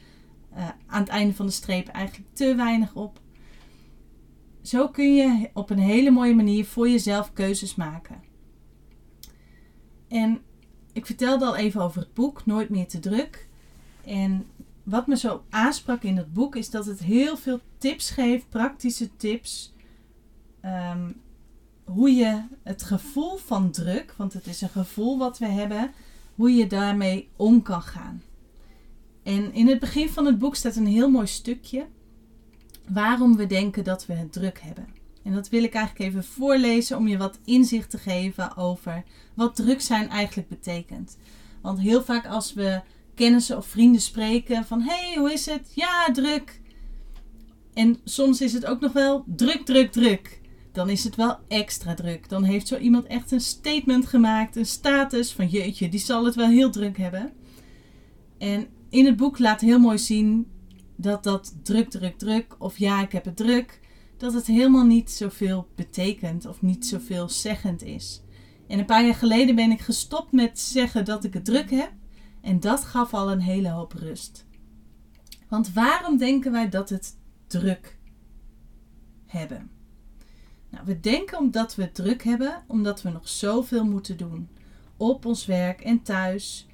uh, 0.57 0.69
aan 0.87 1.01
het 1.01 1.09
einde 1.09 1.33
van 1.33 1.45
de 1.45 1.51
streep 1.51 1.87
eigenlijk 1.87 2.27
te 2.33 2.55
weinig 2.55 2.95
op. 2.95 3.21
Zo 4.63 4.87
kun 4.87 5.15
je 5.15 5.49
op 5.53 5.69
een 5.69 5.79
hele 5.79 6.11
mooie 6.11 6.35
manier 6.35 6.65
voor 6.65 6.89
jezelf 6.89 7.33
keuzes 7.33 7.75
maken. 7.75 8.21
En 10.07 10.41
ik 10.93 11.05
vertelde 11.05 11.45
al 11.45 11.55
even 11.55 11.81
over 11.81 12.01
het 12.01 12.13
boek 12.13 12.45
Nooit 12.45 12.69
meer 12.69 12.87
te 12.87 12.99
druk. 12.99 13.47
En 14.05 14.45
wat 14.83 15.07
me 15.07 15.17
zo 15.17 15.43
aansprak 15.49 16.03
in 16.03 16.15
dat 16.15 16.33
boek 16.33 16.55
is 16.55 16.69
dat 16.69 16.85
het 16.85 16.99
heel 16.99 17.37
veel 17.37 17.59
tips 17.77 18.09
geeft, 18.09 18.49
praktische 18.49 19.15
tips. 19.15 19.73
Ehm, 20.61 21.11
hoe 21.83 22.11
je 22.11 22.43
het 22.63 22.83
gevoel 22.83 23.37
van 23.37 23.71
druk, 23.71 24.13
want 24.17 24.33
het 24.33 24.47
is 24.47 24.61
een 24.61 24.69
gevoel 24.69 25.17
wat 25.17 25.37
we 25.37 25.45
hebben, 25.45 25.91
hoe 26.35 26.51
je 26.51 26.67
daarmee 26.67 27.29
om 27.35 27.61
kan 27.61 27.81
gaan. 27.81 28.21
En 29.23 29.53
in 29.53 29.67
het 29.67 29.79
begin 29.79 30.09
van 30.09 30.25
het 30.25 30.39
boek 30.39 30.55
staat 30.55 30.75
een 30.75 30.87
heel 30.87 31.09
mooi 31.09 31.27
stukje 31.27 31.87
waarom 32.89 33.35
we 33.35 33.45
denken 33.45 33.83
dat 33.83 34.05
we 34.05 34.13
het 34.13 34.31
druk 34.31 34.59
hebben. 34.61 34.87
En 35.23 35.33
dat 35.33 35.49
wil 35.49 35.63
ik 35.63 35.73
eigenlijk 35.73 36.09
even 36.09 36.23
voorlezen 36.23 36.97
om 36.97 37.07
je 37.07 37.17
wat 37.17 37.39
inzicht 37.45 37.89
te 37.89 37.97
geven 37.97 38.57
over 38.57 39.03
wat 39.33 39.55
druk 39.55 39.81
zijn 39.81 40.09
eigenlijk 40.09 40.49
betekent. 40.49 41.17
Want 41.61 41.79
heel 41.79 42.03
vaak 42.03 42.27
als 42.27 42.53
we 42.53 42.81
kennissen 43.15 43.57
of 43.57 43.65
vrienden 43.67 44.01
spreken 44.01 44.65
van 44.65 44.81
hey, 44.81 45.15
hoe 45.17 45.33
is 45.33 45.45
het? 45.45 45.71
Ja, 45.75 46.11
druk. 46.11 46.61
En 47.73 47.99
soms 48.03 48.41
is 48.41 48.53
het 48.53 48.65
ook 48.65 48.79
nog 48.79 48.93
wel 48.93 49.23
druk, 49.27 49.65
druk, 49.65 49.91
druk. 49.91 50.41
Dan 50.71 50.89
is 50.89 51.03
het 51.03 51.15
wel 51.15 51.37
extra 51.47 51.93
druk. 51.93 52.29
Dan 52.29 52.43
heeft 52.43 52.67
zo 52.67 52.77
iemand 52.77 53.05
echt 53.05 53.31
een 53.31 53.41
statement 53.41 54.05
gemaakt, 54.05 54.55
een 54.55 54.65
status 54.65 55.31
van 55.31 55.47
jeetje, 55.47 55.89
die 55.89 55.99
zal 55.99 56.25
het 56.25 56.35
wel 56.35 56.47
heel 56.47 56.69
druk 56.69 56.97
hebben. 56.97 57.31
En 58.37 58.67
in 58.89 59.05
het 59.05 59.17
boek 59.17 59.39
laat 59.39 59.61
heel 59.61 59.79
mooi 59.79 59.97
zien 59.97 60.47
dat 61.03 61.23
dat 61.23 61.55
druk, 61.63 61.89
druk, 61.89 62.17
druk 62.17 62.55
of 62.59 62.77
ja, 62.77 63.01
ik 63.01 63.11
heb 63.11 63.25
het 63.25 63.37
druk, 63.37 63.79
dat 64.17 64.33
het 64.33 64.47
helemaal 64.47 64.85
niet 64.85 65.11
zoveel 65.11 65.67
betekent 65.75 66.45
of 66.45 66.61
niet 66.61 66.85
zoveel 66.85 67.29
zeggend 67.29 67.83
is. 67.83 68.21
En 68.67 68.79
een 68.79 68.85
paar 68.85 69.05
jaar 69.05 69.15
geleden 69.15 69.55
ben 69.55 69.71
ik 69.71 69.81
gestopt 69.81 70.31
met 70.31 70.59
zeggen 70.59 71.05
dat 71.05 71.23
ik 71.23 71.33
het 71.33 71.45
druk 71.45 71.69
heb 71.69 71.91
en 72.41 72.59
dat 72.59 72.83
gaf 72.83 73.13
al 73.13 73.31
een 73.31 73.41
hele 73.41 73.69
hoop 73.69 73.93
rust. 73.93 74.45
Want 75.49 75.73
waarom 75.73 76.17
denken 76.17 76.51
wij 76.51 76.69
dat 76.69 76.89
het 76.89 77.17
druk 77.47 77.97
hebben? 79.25 79.69
Nou, 80.69 80.85
we 80.85 80.99
denken 80.99 81.37
omdat 81.37 81.75
we 81.75 81.81
het 81.81 81.95
druk 81.95 82.23
hebben, 82.23 82.63
omdat 82.67 83.01
we 83.01 83.09
nog 83.09 83.29
zoveel 83.29 83.85
moeten 83.85 84.17
doen. 84.17 84.49
Op 84.97 85.25
ons 85.25 85.45
werk 85.45 85.81
en 85.81 86.01
thuis. 86.01 86.67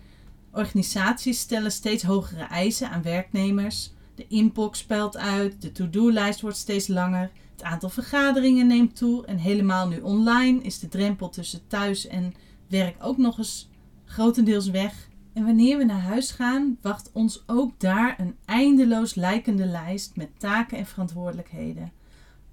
Organisaties 0.51 1.39
stellen 1.39 1.71
steeds 1.71 2.03
hogere 2.03 2.43
eisen 2.43 2.89
aan 2.89 3.01
werknemers. 3.01 3.93
De 4.19 4.27
inbox 4.27 4.79
spelt 4.79 5.17
uit, 5.17 5.61
de 5.61 5.71
to-do-lijst 5.71 6.41
wordt 6.41 6.57
steeds 6.57 6.87
langer, 6.87 7.31
het 7.51 7.63
aantal 7.63 7.89
vergaderingen 7.89 8.67
neemt 8.67 8.95
toe 8.95 9.25
en 9.25 9.37
helemaal 9.37 9.87
nu 9.87 9.99
online 9.99 10.61
is 10.61 10.79
de 10.79 10.87
drempel 10.87 11.29
tussen 11.29 11.67
thuis 11.67 12.07
en 12.07 12.33
werk 12.67 12.95
ook 13.03 13.17
nog 13.17 13.37
eens 13.37 13.69
grotendeels 14.05 14.69
weg. 14.69 15.09
En 15.33 15.45
wanneer 15.45 15.77
we 15.77 15.83
naar 15.83 16.01
huis 16.01 16.31
gaan, 16.31 16.77
wacht 16.81 17.09
ons 17.13 17.43
ook 17.45 17.79
daar 17.79 18.19
een 18.19 18.35
eindeloos 18.45 19.15
lijkende 19.15 19.65
lijst 19.65 20.15
met 20.15 20.39
taken 20.39 20.77
en 20.77 20.85
verantwoordelijkheden. 20.85 21.91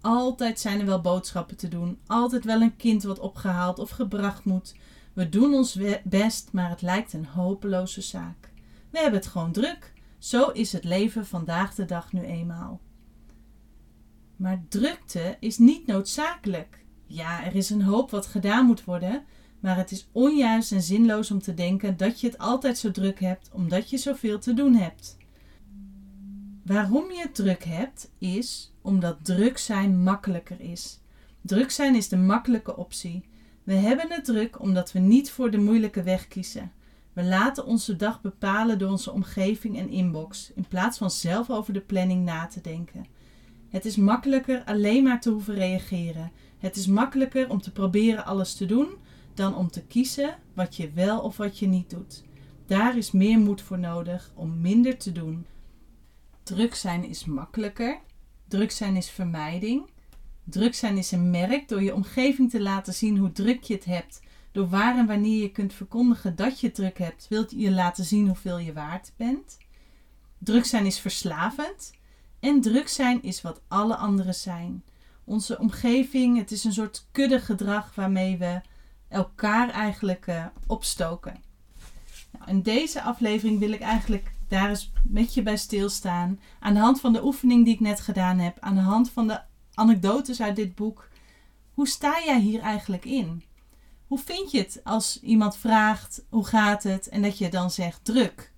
Altijd 0.00 0.61
zijn 0.61 0.80
er 0.80 0.87
wel 0.87 1.00
boodschappen 1.00 1.56
te 1.56 1.68
doen, 1.68 1.99
altijd 2.06 2.44
wel 2.44 2.61
een 2.61 2.76
kind 2.76 3.02
wat 3.02 3.18
opgehaald 3.18 3.78
of 3.78 3.90
gebracht 3.90 4.44
moet. 4.44 4.75
We 5.12 5.28
doen 5.28 5.54
ons 5.54 5.78
best, 6.04 6.49
maar 6.52 6.70
het 6.70 6.82
lijkt 6.82 7.12
een 7.12 7.26
hopeloze 7.26 8.00
zaak. 8.00 8.50
We 8.90 8.99
hebben 8.99 9.20
het 9.20 9.28
gewoon 9.28 9.52
druk. 9.52 9.94
Zo 10.26 10.49
is 10.49 10.73
het 10.73 10.85
leven 10.85 11.26
vandaag 11.26 11.75
de 11.75 11.85
dag 11.85 12.12
nu 12.12 12.21
eenmaal. 12.21 12.80
Maar 14.37 14.64
drukte 14.68 15.37
is 15.40 15.59
niet 15.59 15.87
noodzakelijk. 15.87 16.85
Ja, 17.06 17.45
er 17.45 17.54
is 17.54 17.71
een 17.71 17.83
hoop 17.83 18.11
wat 18.11 18.26
gedaan 18.26 18.66
moet 18.66 18.85
worden, 18.85 19.25
maar 19.61 19.76
het 19.76 19.90
is 19.90 20.09
onjuist 20.12 20.73
en 20.73 20.83
zinloos 20.83 21.30
om 21.30 21.40
te 21.40 21.54
denken 21.54 21.97
dat 21.97 22.21
je 22.21 22.26
het 22.26 22.38
altijd 22.38 22.78
zo 22.78 22.90
druk 22.90 23.21
hebt 23.21 23.50
omdat 23.52 23.90
je 23.90 23.97
zoveel 23.97 24.38
te 24.38 24.54
doen 24.54 24.75
hebt. 24.75 25.16
Waarom 26.64 27.11
je 27.11 27.21
het 27.21 27.35
druk 27.35 27.64
hebt, 27.64 28.11
is 28.18 28.73
omdat 28.83 29.25
druk 29.25 29.59
zijn 29.59 30.02
makkelijker 30.02 30.61
is. 30.61 31.00
Druk 31.40 31.71
zijn 31.71 31.95
is 31.95 32.09
de 32.09 32.16
makkelijke 32.16 32.76
optie. 32.76 33.25
We 33.64 33.75
hebben 33.75 34.12
het 34.12 34.25
druk 34.25 34.61
omdat 34.61 34.92
we 34.92 34.99
niet 34.99 35.30
voor 35.30 35.50
de 35.50 35.59
moeilijke 35.59 36.02
weg 36.02 36.28
kiezen. 36.28 36.73
We 37.16 37.25
laten 37.25 37.66
onze 37.66 37.96
dag 37.96 38.20
bepalen 38.20 38.78
door 38.78 38.90
onze 38.90 39.12
omgeving 39.12 39.78
en 39.78 39.88
inbox, 39.88 40.52
in 40.54 40.66
plaats 40.68 40.99
van 40.99 41.11
zelf 41.11 41.50
over 41.50 41.73
de 41.73 41.80
planning 41.80 42.25
na 42.25 42.46
te 42.46 42.61
denken. 42.61 43.06
Het 43.68 43.85
is 43.85 43.96
makkelijker 43.96 44.64
alleen 44.64 45.02
maar 45.02 45.20
te 45.20 45.30
hoeven 45.30 45.54
reageren. 45.54 46.32
Het 46.58 46.76
is 46.76 46.87
makkelijker 46.87 47.50
om 47.50 47.61
te 47.61 47.73
proberen 47.73 48.25
alles 48.25 48.54
te 48.54 48.66
doen 48.66 48.88
dan 49.35 49.56
om 49.56 49.70
te 49.70 49.82
kiezen 49.82 50.37
wat 50.54 50.76
je 50.76 50.90
wel 50.90 51.20
of 51.20 51.37
wat 51.37 51.58
je 51.58 51.66
niet 51.66 51.90
doet. 51.90 52.25
Daar 52.66 52.96
is 52.96 53.11
meer 53.11 53.38
moed 53.38 53.62
voor 53.62 53.78
nodig 53.78 54.32
om 54.35 54.61
minder 54.61 54.96
te 54.96 55.12
doen. 55.12 55.46
Druk 56.42 56.75
zijn 56.75 57.04
is 57.04 57.25
makkelijker. 57.25 58.00
Druk 58.49 58.70
zijn 58.70 58.96
is 58.96 59.11
vermijding. 59.11 59.90
Druk 60.44 60.75
zijn 60.75 60.96
is 60.99 61.12
een 61.12 61.30
merk 61.30 61.68
door 61.68 61.82
je 61.82 61.94
omgeving 61.94 62.50
te 62.50 62.62
laten 62.62 62.94
zien 62.94 63.18
hoe 63.18 63.32
druk 63.32 63.62
je 63.62 63.75
het 63.75 63.85
hebt 63.85 64.20
door 64.57 64.69
waar 64.69 64.99
en 64.99 65.07
wanneer 65.07 65.43
je 65.43 65.51
kunt 65.51 65.75
verkondigen 65.75 66.37
dat 66.37 66.61
je 66.61 66.71
druk 66.71 66.99
hebt, 66.99 67.29
wilt 67.29 67.51
je 67.51 67.71
laten 67.71 68.05
zien 68.05 68.27
hoeveel 68.27 68.59
je 68.59 68.73
waard 68.73 69.13
bent. 69.17 69.59
Druk 70.39 70.65
zijn 70.65 70.87
is 70.87 70.99
verslavend. 70.99 71.93
En 72.41 72.61
druk 72.61 72.89
zijn 72.89 73.23
is 73.23 73.43
wat 73.43 73.63
alle 73.69 73.97
anderen 73.97 74.35
zijn. 74.35 74.85
Onze 75.25 75.59
omgeving, 75.59 76.39
het 76.39 76.51
is 76.51 76.65
een 76.65 76.73
soort 76.73 77.07
kuddegedrag 77.13 77.95
waarmee 77.95 78.37
we 78.37 78.61
elkaar 79.09 79.71
eigenlijk 79.71 80.27
uh, 80.27 80.47
opstoken. 80.67 81.43
Nou, 82.31 82.51
in 82.51 82.63
deze 82.63 83.03
aflevering 83.03 83.59
wil 83.59 83.71
ik 83.71 83.81
eigenlijk 83.81 84.33
daar 84.49 84.69
eens 84.69 84.93
met 85.05 85.35
je 85.35 85.43
bij 85.43 85.57
stilstaan. 85.57 86.41
Aan 86.61 86.75
de 86.75 86.81
hand 86.81 87.01
van 87.01 87.13
de 87.13 87.25
oefening 87.25 87.65
die 87.65 87.75
ik 87.75 87.81
net 87.81 88.01
gedaan 88.01 88.39
heb, 88.39 88.57
aan 88.61 88.75
de 88.75 88.81
hand 88.81 89.11
van 89.11 89.27
de 89.27 89.41
anekdotes 89.75 90.41
uit 90.43 90.57
dit 90.57 90.75
boek. 90.75 91.09
Hoe 91.73 91.89
sta 91.89 92.23
jij 92.25 92.41
hier 92.41 92.61
eigenlijk 92.61 93.05
in? 93.05 93.43
Hoe 94.07 94.19
vind 94.19 94.51
je 94.51 94.59
het 94.59 94.81
als 94.85 95.21
iemand 95.21 95.57
vraagt 95.57 96.25
hoe 96.29 96.47
gaat 96.47 96.83
het 96.83 97.09
en 97.09 97.23
dat 97.23 97.39
je 97.39 97.49
dan 97.49 97.71
zegt 97.71 98.05
druk? 98.05 98.53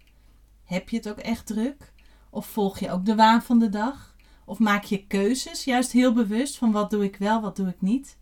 Heb 0.65 0.89
je 0.89 0.97
het 0.97 1.09
ook 1.09 1.19
echt 1.19 1.47
druk? 1.47 1.93
Of 2.31 2.47
volg 2.47 2.79
je 2.79 2.91
ook 2.91 3.05
de 3.05 3.15
waan 3.15 3.43
van 3.43 3.59
de 3.59 3.69
dag? 3.69 4.17
Of 4.45 4.59
maak 4.59 4.85
je 4.85 5.07
keuzes 5.07 5.65
juist 5.65 5.93
heel 5.93 6.13
bewust 6.13 6.59
van 6.59 6.73
wat 6.73 6.91
doe 6.91 7.05
ik 7.05 7.17
wel, 7.17 7.41
wat 7.41 7.57
doe 7.57 7.69
ik 7.69 7.81
niet? 7.81 8.17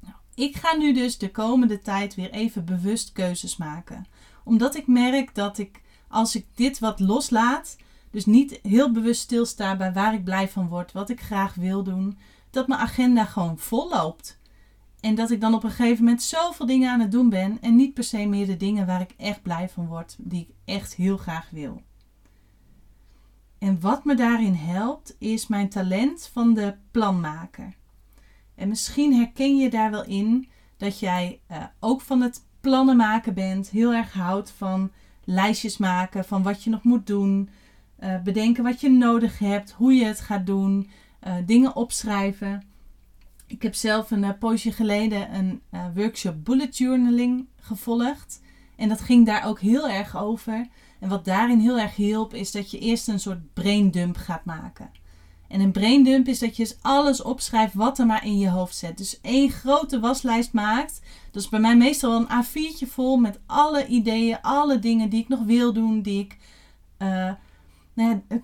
Nou, 0.00 0.14
ik 0.34 0.56
ga 0.56 0.76
nu 0.76 0.92
dus 0.92 1.18
de 1.18 1.30
komende 1.30 1.80
tijd 1.80 2.14
weer 2.14 2.30
even 2.30 2.64
bewust 2.64 3.12
keuzes 3.12 3.56
maken. 3.56 4.06
Omdat 4.44 4.74
ik 4.74 4.86
merk 4.86 5.34
dat 5.34 5.58
ik 5.58 5.80
als 6.08 6.34
ik 6.34 6.46
dit 6.54 6.78
wat 6.78 7.00
loslaat, 7.00 7.76
dus 8.10 8.26
niet 8.26 8.58
heel 8.62 8.92
bewust 8.92 9.20
stilsta 9.20 9.76
bij 9.76 9.92
waar 9.92 10.14
ik 10.14 10.24
blij 10.24 10.48
van 10.48 10.68
word, 10.68 10.92
wat 10.92 11.10
ik 11.10 11.20
graag 11.20 11.54
wil 11.54 11.82
doen, 11.82 12.18
dat 12.50 12.68
mijn 12.68 12.80
agenda 12.80 13.24
gewoon 13.24 13.58
vol 13.58 13.88
loopt. 13.88 14.39
En 15.00 15.14
dat 15.14 15.30
ik 15.30 15.40
dan 15.40 15.54
op 15.54 15.64
een 15.64 15.70
gegeven 15.70 16.04
moment 16.04 16.22
zoveel 16.22 16.66
dingen 16.66 16.90
aan 16.90 17.00
het 17.00 17.12
doen 17.12 17.28
ben 17.28 17.58
en 17.60 17.76
niet 17.76 17.94
per 17.94 18.04
se 18.04 18.26
meer 18.26 18.46
de 18.46 18.56
dingen 18.56 18.86
waar 18.86 19.00
ik 19.00 19.14
echt 19.16 19.42
blij 19.42 19.68
van 19.68 19.86
word, 19.86 20.16
die 20.18 20.40
ik 20.40 20.54
echt 20.64 20.94
heel 20.94 21.16
graag 21.16 21.50
wil. 21.50 21.82
En 23.58 23.80
wat 23.80 24.04
me 24.04 24.14
daarin 24.14 24.54
helpt, 24.54 25.16
is 25.18 25.46
mijn 25.46 25.68
talent 25.68 26.30
van 26.32 26.54
de 26.54 26.74
planmaker. 26.90 27.74
En 28.54 28.68
misschien 28.68 29.14
herken 29.14 29.56
je 29.56 29.70
daar 29.70 29.90
wel 29.90 30.04
in 30.04 30.48
dat 30.76 30.98
jij 30.98 31.40
uh, 31.50 31.64
ook 31.80 32.00
van 32.00 32.20
het 32.20 32.44
plannen 32.60 32.96
maken 32.96 33.34
bent, 33.34 33.70
heel 33.70 33.92
erg 33.94 34.12
houdt 34.12 34.50
van 34.50 34.90
lijstjes 35.24 35.76
maken 35.76 36.24
van 36.24 36.42
wat 36.42 36.64
je 36.64 36.70
nog 36.70 36.82
moet 36.82 37.06
doen, 37.06 37.48
uh, 38.00 38.22
bedenken 38.22 38.64
wat 38.64 38.80
je 38.80 38.90
nodig 38.90 39.38
hebt, 39.38 39.70
hoe 39.70 39.94
je 39.94 40.04
het 40.04 40.20
gaat 40.20 40.46
doen, 40.46 40.90
uh, 41.26 41.34
dingen 41.46 41.76
opschrijven. 41.76 42.62
Ik 43.50 43.62
heb 43.62 43.74
zelf 43.74 44.10
een 44.10 44.38
poosje 44.38 44.72
geleden 44.72 45.34
een 45.34 45.62
workshop 45.94 46.44
bullet 46.44 46.78
journaling 46.78 47.46
gevolgd. 47.60 48.40
En 48.76 48.88
dat 48.88 49.00
ging 49.00 49.26
daar 49.26 49.46
ook 49.46 49.60
heel 49.60 49.88
erg 49.88 50.16
over. 50.16 50.68
En 50.98 51.08
wat 51.08 51.24
daarin 51.24 51.58
heel 51.58 51.78
erg 51.78 51.96
hielp, 51.96 52.34
is 52.34 52.52
dat 52.52 52.70
je 52.70 52.78
eerst 52.78 53.08
een 53.08 53.20
soort 53.20 53.52
braindump 53.52 54.16
gaat 54.16 54.44
maken. 54.44 54.90
En 55.48 55.60
een 55.60 55.72
braindump 55.72 56.26
is 56.26 56.38
dat 56.38 56.56
je 56.56 56.62
dus 56.62 56.76
alles 56.80 57.22
opschrijft 57.22 57.74
wat 57.74 57.98
er 57.98 58.06
maar 58.06 58.24
in 58.24 58.38
je 58.38 58.48
hoofd 58.48 58.76
zit. 58.76 58.98
Dus 58.98 59.20
één 59.20 59.50
grote 59.50 60.00
waslijst 60.00 60.52
maakt. 60.52 61.00
Dat 61.30 61.42
is 61.42 61.48
bij 61.48 61.60
mij 61.60 61.76
meestal 61.76 62.16
een 62.16 62.44
A4'tje 62.44 62.86
vol 62.88 63.16
met 63.16 63.40
alle 63.46 63.86
ideeën, 63.86 64.40
alle 64.40 64.78
dingen 64.78 65.08
die 65.08 65.20
ik 65.20 65.28
nog 65.28 65.42
wil 65.42 65.72
doen, 65.72 66.02
die 66.02 66.20
ik. 66.20 66.36
Uh, 66.98 67.30
nou 67.94 68.22
ja, 68.28 68.38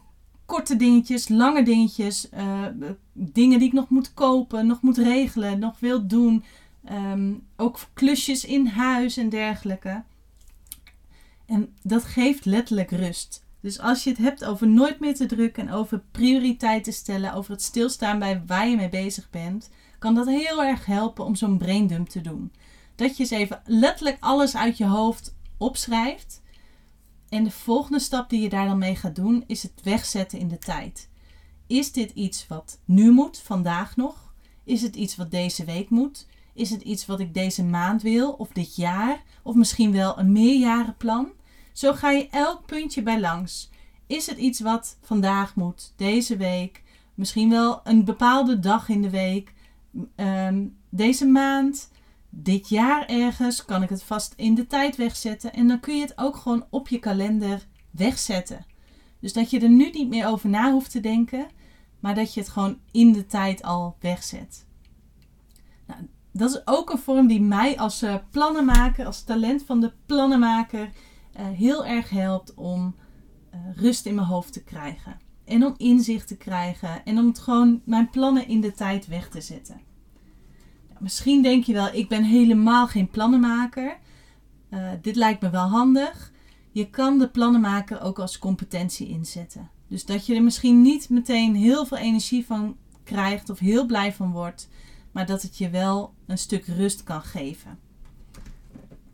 korte 0.47 0.77
dingetjes, 0.77 1.29
lange 1.29 1.63
dingetjes, 1.63 2.29
uh, 2.35 2.67
dingen 3.13 3.59
die 3.59 3.69
ik 3.69 3.75
nog 3.75 3.89
moet 3.89 4.15
kopen, 4.15 4.67
nog 4.67 4.83
moet 4.83 4.99
regelen, 4.99 5.59
nog 5.59 5.81
wil 5.81 6.07
doen. 6.07 6.45
Um, 6.91 7.47
ook 7.57 7.79
klusjes 7.95 8.45
in 8.45 8.67
huis 8.67 9.17
en 9.17 9.29
dergelijke. 9.29 10.03
En 11.47 11.75
dat 11.83 12.05
geeft 12.05 12.45
letterlijk 12.45 12.91
rust. 12.91 13.45
Dus 13.61 13.81
als 13.81 14.05
je 14.05 14.11
het 14.11 14.19
hebt 14.19 14.45
over 14.45 14.69
nooit 14.69 15.01
meer 15.01 15.15
te 15.15 15.27
drukken 15.27 15.69
en 15.69 15.75
over 15.75 16.03
prioriteiten 16.11 16.93
stellen, 16.93 17.33
over 17.33 17.51
het 17.53 17.63
stilstaan 17.63 18.19
bij 18.19 18.43
waar 18.47 18.69
je 18.69 18.77
mee 18.77 18.89
bezig 18.89 19.31
bent, 19.31 19.71
kan 19.99 20.15
dat 20.15 20.27
heel 20.27 20.65
erg 20.65 20.87
helpen 20.87 21.25
om 21.25 21.35
zo'n 21.35 21.59
braindump 21.59 22.09
te 22.09 22.21
doen. 22.21 22.53
Dat 22.95 23.17
je 23.17 23.23
eens 23.23 23.33
even 23.33 23.63
letterlijk 23.65 24.17
alles 24.21 24.57
uit 24.57 24.79
je 24.79 24.87
hoofd 24.87 25.35
opschrijft. 25.57 26.43
En 27.29 27.45
de 27.45 27.51
volgende 27.51 27.99
stap 27.99 28.31
die 28.31 28.41
je 28.41 28.49
daar 28.49 28.67
dan 28.67 28.79
mee 28.79 28.97
gaat 28.97 29.17
doen, 29.17 29.45
is 29.47 29.63
het 29.63 29.81
wegzetten 29.83 30.39
in 30.39 30.49
de 30.49 30.59
tijd. 30.59 31.09
Is 31.67 31.93
dit 31.93 32.11
iets 32.11 32.47
wat 32.47 32.79
nu 32.85 33.11
moet, 33.11 33.39
vandaag 33.39 33.97
nog? 33.97 34.33
Is 34.65 34.83
het 34.83 34.97
iets 34.97 35.17
wat 35.17 35.31
deze 35.31 35.65
week 35.65 35.91
moet? 35.91 36.27
Is 36.55 36.71
het 36.71 36.83
iets 36.83 37.07
wat 37.07 37.21
ik 37.21 37.35
deze 37.35 37.65
maand 37.65 38.03
wil 38.03 38.33
of 38.33 38.49
dit 38.49 38.77
jaar? 38.77 39.23
Of 39.43 39.55
misschien 39.55 39.93
wel 39.93 40.19
een 40.19 40.33
meerjarenplan? 40.33 41.29
Zo 41.73 41.93
ga 41.93 42.11
je 42.11 42.29
elk 42.29 42.67
puntje 42.67 43.03
bij 43.03 43.21
langs. 43.21 43.71
Is 44.07 44.27
het 44.27 44.39
iets 44.39 44.61
wat 44.61 44.99
vandaag 45.03 45.55
moet, 45.55 45.93
deze 45.97 46.37
week, 46.37 46.83
misschien 47.15 47.51
wel 47.51 47.81
een 47.85 48.05
bepaalde 48.05 48.59
dag 48.59 48.89
in 48.89 49.03
de 49.03 49.11
week, 49.11 49.53
um, 50.17 50.77
deze 50.89 51.27
maand, 51.27 51.91
dit 52.43 52.69
jaar 52.69 53.07
ergens, 53.07 53.65
kan 53.65 53.83
ik 53.83 53.89
het 53.89 54.03
vast 54.03 54.33
in 54.37 54.55
de 54.55 54.67
tijd 54.67 54.97
wegzetten. 54.97 55.53
En 55.53 55.69
dan 55.69 55.81
kun 55.81 55.97
je 55.97 56.03
het 56.03 56.19
ook 56.19 56.37
gewoon 56.37 56.67
op 56.71 56.89
je 56.89 56.99
kalender 56.99 57.67
wegzetten. 57.91 58.67
Dus 59.21 59.33
dat 59.33 59.51
je 59.51 59.61
er 59.61 59.69
nu 59.69 59.91
niet 59.91 60.09
meer 60.09 60.27
over 60.27 60.49
na 60.49 60.73
hoeft 60.73 60.91
te 60.91 61.01
denken, 61.01 61.47
maar 62.01 62.15
dat 62.15 62.35
je 62.35 62.41
het 62.41 62.49
gewoon 62.49 62.79
in 62.91 63.13
de 63.13 63.27
tijd 63.27 63.63
al 63.63 63.97
wegzet. 64.01 64.67
Nou, 65.87 66.01
dat 66.33 66.51
is 66.51 66.61
ook 66.65 66.91
een 66.91 66.99
vorm 66.99 67.27
die 67.27 67.41
mij 67.41 67.79
als 67.79 68.03
uh, 68.03 68.15
plannenmaker, 68.31 69.07
als 69.07 69.23
talent 69.23 69.63
van 69.65 69.81
de 69.81 69.93
plannenmaker, 70.07 70.91
uh, 71.41 71.47
heel 71.49 71.87
erg 71.87 72.11
helpt 72.11 72.55
om 72.55 72.95
uh, 73.55 73.61
rust 73.77 74.07
in 74.07 74.15
mijn 74.15 74.27
hoofd 74.27 74.53
te 74.53 74.65
krijgen. 74.65 75.17
En 75.45 75.65
om 75.65 75.75
inzicht 75.77 76.29
te 76.29 76.37
krijgen. 76.37 77.05
En 77.05 77.19
om 77.19 77.27
het 77.27 77.39
gewoon 77.39 77.83
mijn 77.85 78.11
plannen 78.11 78.49
in 78.49 78.61
de 78.61 78.73
tijd 78.73 79.07
weg 79.07 79.29
te 79.29 79.41
zetten. 79.41 79.81
Misschien 80.99 81.43
denk 81.43 81.65
je 81.65 81.73
wel, 81.73 81.95
ik 81.95 82.09
ben 82.09 82.25
helemaal 82.25 82.87
geen 82.87 83.11
plannenmaker. 83.11 83.99
Uh, 84.71 84.91
dit 85.03 85.17
lijkt 85.17 85.43
me 85.43 85.51
wel 85.51 85.69
handig. 85.69 86.33
Je 86.71 86.91
kan 86.91 87.19
de 87.19 87.29
plannenmaker 87.29 88.01
ook 88.01 88.19
als 88.19 88.39
competentie 88.39 89.09
inzetten. 89.09 89.71
Dus 89.89 90.05
dat 90.05 90.27
je 90.27 90.35
er 90.35 90.43
misschien 90.43 90.83
niet 90.83 91.09
meteen 91.09 91.55
heel 91.55 91.87
veel 91.87 91.99
energie 91.99 92.47
van 92.47 92.77
krijgt 93.05 93.51
of 93.51 93.59
heel 93.59 93.87
blij 93.87 94.13
van 94.13 94.33
wordt. 94.33 94.69
Maar 95.13 95.27
dat 95.27 95.43
het 95.43 95.59
je 95.59 95.71
wel 95.71 96.15
een 96.27 96.39
stuk 96.39 96.67
rust 96.67 97.03
kan 97.03 97.23
geven. 97.23 97.79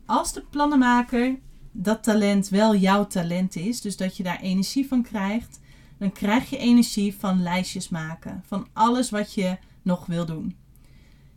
Als 0.05 0.33
de 0.33 0.41
plannenmaker 0.49 1.39
dat 1.71 2.03
talent 2.03 2.49
wel 2.49 2.75
jouw 2.75 3.07
talent 3.07 3.55
is, 3.55 3.81
dus 3.81 3.97
dat 3.97 4.17
je 4.17 4.23
daar 4.23 4.39
energie 4.39 4.87
van 4.87 5.01
krijgt, 5.01 5.59
dan 5.97 6.11
krijg 6.11 6.49
je 6.49 6.57
energie 6.57 7.15
van 7.15 7.41
lijstjes 7.41 7.89
maken, 7.89 8.43
van 8.45 8.67
alles 8.73 9.09
wat 9.09 9.33
je 9.33 9.57
nog 9.81 10.05
wil 10.05 10.25
doen. 10.25 10.55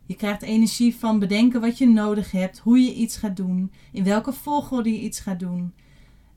Je 0.07 0.15
krijgt 0.15 0.41
energie 0.41 0.95
van 0.95 1.19
bedenken 1.19 1.61
wat 1.61 1.77
je 1.77 1.87
nodig 1.87 2.31
hebt, 2.31 2.59
hoe 2.59 2.79
je 2.79 2.93
iets 2.93 3.17
gaat 3.17 3.35
doen, 3.35 3.71
in 3.91 4.03
welke 4.03 4.33
volgorde 4.33 4.91
je 4.91 4.99
iets 4.99 5.19
gaat 5.19 5.39
doen. 5.39 5.73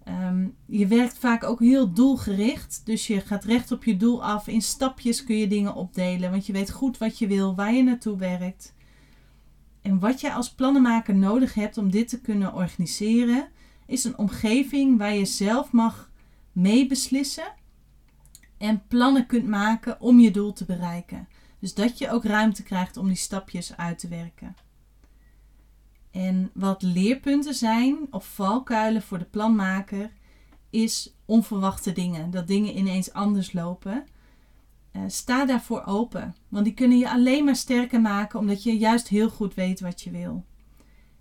Ehm, 0.04 0.48
je 0.66 0.86
werkt 0.86 1.18
vaak 1.18 1.44
ook 1.44 1.60
heel 1.60 1.92
doelgericht, 1.92 2.82
dus 2.84 3.06
je 3.06 3.20
gaat 3.20 3.44
recht 3.44 3.72
op 3.72 3.84
je 3.84 3.96
doel 3.96 4.24
af. 4.24 4.48
In 4.48 4.62
stapjes 4.62 5.24
kun 5.24 5.36
je 5.36 5.46
dingen 5.46 5.74
opdelen, 5.74 6.30
want 6.30 6.46
je 6.46 6.52
weet 6.52 6.70
goed 6.70 6.98
wat 6.98 7.18
je 7.18 7.26
wil, 7.26 7.54
waar 7.54 7.74
je 7.74 7.82
naartoe 7.82 8.16
werkt. 8.16 8.74
En 9.82 9.98
wat 9.98 10.20
je 10.20 10.32
als 10.32 10.54
plannenmaker 10.54 11.14
nodig 11.14 11.54
hebt 11.54 11.78
om 11.78 11.90
dit 11.90 12.08
te 12.08 12.20
kunnen 12.20 12.54
organiseren, 12.54 13.48
is 13.86 14.04
een 14.04 14.18
omgeving 14.18 14.98
waar 14.98 15.14
je 15.14 15.24
zelf 15.24 15.72
mag 15.72 16.10
meebeslissen 16.52 17.54
en 18.58 18.82
plannen 18.88 19.26
kunt 19.26 19.46
maken 19.46 20.00
om 20.00 20.20
je 20.20 20.30
doel 20.30 20.52
te 20.52 20.64
bereiken. 20.64 21.28
Dus 21.60 21.74
dat 21.74 21.98
je 21.98 22.10
ook 22.10 22.24
ruimte 22.24 22.62
krijgt 22.62 22.96
om 22.96 23.06
die 23.06 23.16
stapjes 23.16 23.76
uit 23.76 23.98
te 23.98 24.08
werken. 24.08 24.56
En 26.10 26.50
wat 26.54 26.82
leerpunten 26.82 27.54
zijn 27.54 27.98
of 28.10 28.26
valkuilen 28.26 29.02
voor 29.02 29.18
de 29.18 29.24
planmaker 29.24 30.10
is 30.70 31.14
onverwachte 31.24 31.92
dingen. 31.92 32.30
Dat 32.30 32.46
dingen 32.46 32.78
ineens 32.78 33.12
anders 33.12 33.52
lopen. 33.52 34.04
Uh, 34.92 35.02
sta 35.06 35.44
daarvoor 35.44 35.82
open, 35.84 36.36
want 36.48 36.64
die 36.64 36.74
kunnen 36.74 36.98
je 36.98 37.10
alleen 37.10 37.44
maar 37.44 37.56
sterker 37.56 38.00
maken 38.00 38.38
omdat 38.38 38.62
je 38.62 38.78
juist 38.78 39.08
heel 39.08 39.30
goed 39.30 39.54
weet 39.54 39.80
wat 39.80 40.00
je 40.00 40.10
wil. 40.10 40.44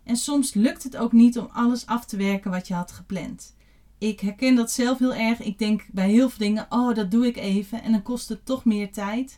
En 0.03 0.15
soms 0.15 0.53
lukt 0.53 0.83
het 0.83 0.97
ook 0.97 1.11
niet 1.11 1.39
om 1.39 1.49
alles 1.51 1.85
af 1.85 2.05
te 2.05 2.17
werken 2.17 2.51
wat 2.51 2.67
je 2.67 2.73
had 2.73 2.91
gepland. 2.91 3.55
Ik 3.97 4.19
herken 4.19 4.55
dat 4.55 4.71
zelf 4.71 4.99
heel 4.99 5.13
erg. 5.13 5.41
Ik 5.41 5.59
denk 5.59 5.85
bij 5.91 6.09
heel 6.09 6.29
veel 6.29 6.47
dingen, 6.47 6.65
oh, 6.69 6.95
dat 6.95 7.11
doe 7.11 7.27
ik 7.27 7.37
even. 7.37 7.83
En 7.83 7.91
dan 7.91 8.01
kost 8.01 8.29
het 8.29 8.45
toch 8.45 8.65
meer 8.65 8.91
tijd. 8.91 9.37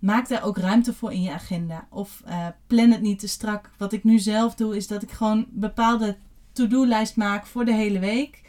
Maak 0.00 0.28
daar 0.28 0.44
ook 0.44 0.58
ruimte 0.58 0.94
voor 0.94 1.12
in 1.12 1.22
je 1.22 1.32
agenda. 1.32 1.86
Of 1.90 2.22
uh, 2.28 2.46
plan 2.66 2.90
het 2.90 3.00
niet 3.00 3.18
te 3.18 3.28
strak. 3.28 3.70
Wat 3.78 3.92
ik 3.92 4.04
nu 4.04 4.18
zelf 4.18 4.54
doe, 4.54 4.76
is 4.76 4.86
dat 4.86 5.02
ik 5.02 5.10
gewoon 5.10 5.38
een 5.38 5.48
bepaalde 5.50 6.16
to-do-lijst 6.52 7.16
maak 7.16 7.46
voor 7.46 7.64
de 7.64 7.74
hele 7.74 7.98
week. 7.98 8.42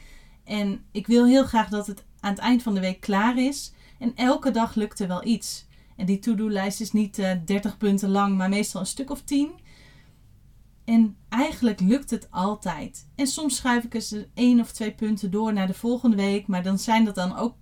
En 0.43 0.83
ik 0.91 1.07
wil 1.07 1.25
heel 1.25 1.43
graag 1.43 1.69
dat 1.69 1.87
het 1.87 2.05
aan 2.19 2.31
het 2.31 2.39
eind 2.39 2.63
van 2.63 2.73
de 2.73 2.79
week 2.79 2.99
klaar 2.99 3.37
is. 3.37 3.73
En 3.99 4.15
elke 4.15 4.51
dag 4.51 4.75
lukt 4.75 4.99
er 4.99 5.07
wel 5.07 5.25
iets. 5.25 5.67
En 5.95 6.05
die 6.05 6.19
to-do-lijst 6.19 6.81
is 6.81 6.91
niet 6.91 7.17
uh, 7.17 7.31
eh, 7.31 7.39
30 7.45 7.77
punten 7.77 8.09
lang, 8.09 8.37
maar 8.37 8.49
meestal 8.49 8.81
een 8.81 8.87
stuk 8.87 9.09
of 9.09 9.21
10. 9.21 9.51
En 10.85 11.15
eigenlijk 11.29 11.79
lukt 11.79 12.09
het 12.09 12.27
altijd. 12.31 13.07
En 13.15 13.27
soms 13.27 13.55
schuif 13.55 13.83
ik 13.83 13.93
eens 13.93 14.15
één 14.33 14.59
of 14.59 14.71
twee 14.71 14.91
punten 14.91 15.31
door 15.31 15.53
naar 15.53 15.67
de 15.67 15.73
volgende 15.73 16.15
week. 16.15 16.47
Maar 16.47 16.63
dan 16.63 16.79
zijn 16.79 17.05
dat 17.05 17.15
dan 17.15 17.37
ook 17.37 17.55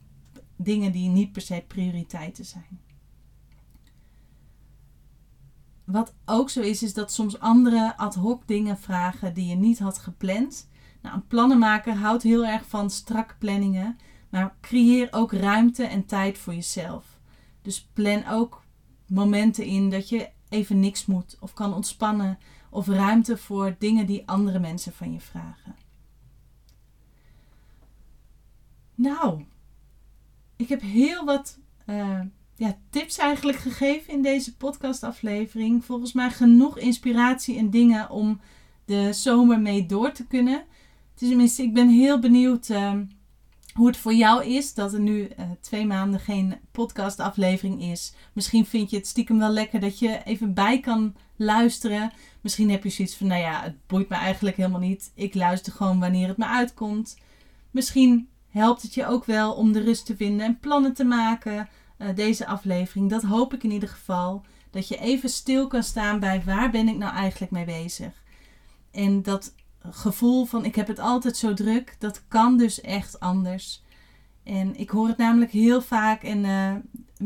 dingen 0.55 0.91
die 0.91 1.09
niet 1.09 1.31
per 1.31 1.41
se 1.41 1.63
prioriteiten 1.67 2.45
zijn. 2.45 2.88
Wat 5.91 6.13
ook 6.25 6.49
zo 6.49 6.61
is, 6.61 6.83
is 6.83 6.93
dat 6.93 7.11
soms 7.11 7.39
andere 7.39 7.97
ad 7.97 8.15
hoc 8.15 8.47
dingen 8.47 8.77
vragen 8.77 9.33
die 9.33 9.47
je 9.47 9.55
niet 9.55 9.79
had 9.79 9.97
gepland. 9.97 10.69
Nou, 11.01 11.15
een 11.15 11.27
plannenmaker 11.27 11.93
houdt 11.93 12.23
heel 12.23 12.45
erg 12.45 12.67
van 12.67 12.89
strakke 12.89 13.35
planningen. 13.37 13.97
Maar 14.29 14.55
creëer 14.61 15.07
ook 15.11 15.31
ruimte 15.31 15.83
en 15.83 16.05
tijd 16.05 16.37
voor 16.37 16.53
jezelf. 16.53 17.19
Dus 17.61 17.89
plan 17.93 18.27
ook 18.27 18.63
momenten 19.07 19.65
in 19.65 19.89
dat 19.89 20.09
je 20.09 20.29
even 20.49 20.79
niks 20.79 21.05
moet 21.05 21.37
of 21.39 21.53
kan 21.53 21.73
ontspannen 21.73 22.39
of 22.69 22.87
ruimte 22.87 23.37
voor 23.37 23.75
dingen 23.79 24.05
die 24.05 24.27
andere 24.27 24.59
mensen 24.59 24.93
van 24.93 25.13
je 25.13 25.19
vragen. 25.19 25.75
Nou, 28.95 29.45
ik 30.55 30.69
heb 30.69 30.81
heel 30.81 31.25
wat 31.25 31.59
uh, 31.85 32.19
ja, 32.59 32.77
tips 32.89 33.17
eigenlijk 33.17 33.57
gegeven 33.57 34.13
in 34.13 34.21
deze 34.21 34.55
podcastaflevering. 34.55 35.85
Volgens 35.85 36.13
mij 36.13 36.29
genoeg 36.29 36.77
inspiratie 36.77 37.57
en 37.57 37.69
dingen 37.69 38.09
om 38.09 38.39
de 38.85 39.13
zomer 39.13 39.59
mee 39.59 39.85
door 39.85 40.11
te 40.11 40.27
kunnen. 40.27 40.63
Tenminste, 41.13 41.63
ik 41.63 41.73
ben 41.73 41.89
heel 41.89 42.19
benieuwd 42.19 42.69
uh, 42.69 42.93
hoe 43.73 43.87
het 43.87 43.97
voor 43.97 44.13
jou 44.13 44.45
is 44.45 44.73
dat 44.73 44.93
er 44.93 44.99
nu 44.99 45.19
uh, 45.19 45.45
twee 45.61 45.85
maanden 45.85 46.19
geen 46.19 46.55
podcastaflevering 46.71 47.81
is. 47.83 48.13
Misschien 48.33 48.65
vind 48.65 48.89
je 48.89 48.97
het 48.97 49.07
stiekem 49.07 49.39
wel 49.39 49.51
lekker 49.51 49.79
dat 49.79 49.99
je 49.99 50.21
even 50.23 50.53
bij 50.53 50.79
kan 50.79 51.15
luisteren. 51.35 52.11
Misschien 52.41 52.69
heb 52.69 52.83
je 52.83 52.89
zoiets 52.89 53.15
van, 53.15 53.27
nou 53.27 53.41
ja, 53.41 53.63
het 53.63 53.87
boeit 53.87 54.09
me 54.09 54.15
eigenlijk 54.15 54.57
helemaal 54.57 54.79
niet. 54.79 55.11
Ik 55.15 55.35
luister 55.35 55.73
gewoon 55.73 55.99
wanneer 55.99 56.27
het 56.27 56.37
me 56.37 56.45
uitkomt. 56.45 57.17
Misschien 57.71 58.29
helpt 58.49 58.81
het 58.81 58.93
je 58.93 59.05
ook 59.05 59.25
wel 59.25 59.53
om 59.53 59.71
de 59.71 59.81
rust 59.81 60.05
te 60.05 60.15
vinden 60.15 60.45
en 60.45 60.59
plannen 60.59 60.93
te 60.93 61.03
maken. 61.03 61.69
Uh, 62.01 62.07
deze 62.15 62.47
aflevering, 62.47 63.09
dat 63.09 63.23
hoop 63.23 63.53
ik 63.53 63.63
in 63.63 63.71
ieder 63.71 63.89
geval. 63.89 64.45
Dat 64.71 64.87
je 64.87 64.97
even 64.97 65.29
stil 65.29 65.67
kan 65.67 65.83
staan 65.83 66.19
bij 66.19 66.41
waar 66.45 66.71
ben 66.71 66.87
ik 66.87 66.97
nou 66.97 67.13
eigenlijk 67.13 67.51
mee 67.51 67.65
bezig. 67.65 68.23
En 68.91 69.23
dat 69.23 69.53
gevoel 69.89 70.45
van 70.45 70.65
ik 70.65 70.75
heb 70.75 70.87
het 70.87 70.99
altijd 70.99 71.37
zo 71.37 71.53
druk, 71.53 71.95
dat 71.99 72.23
kan 72.27 72.57
dus 72.57 72.81
echt 72.81 73.19
anders. 73.19 73.83
En 74.43 74.75
ik 74.75 74.89
hoor 74.89 75.07
het 75.07 75.17
namelijk 75.17 75.51
heel 75.51 75.81
vaak 75.81 76.23
en 76.23 76.43
uh, 76.43 76.73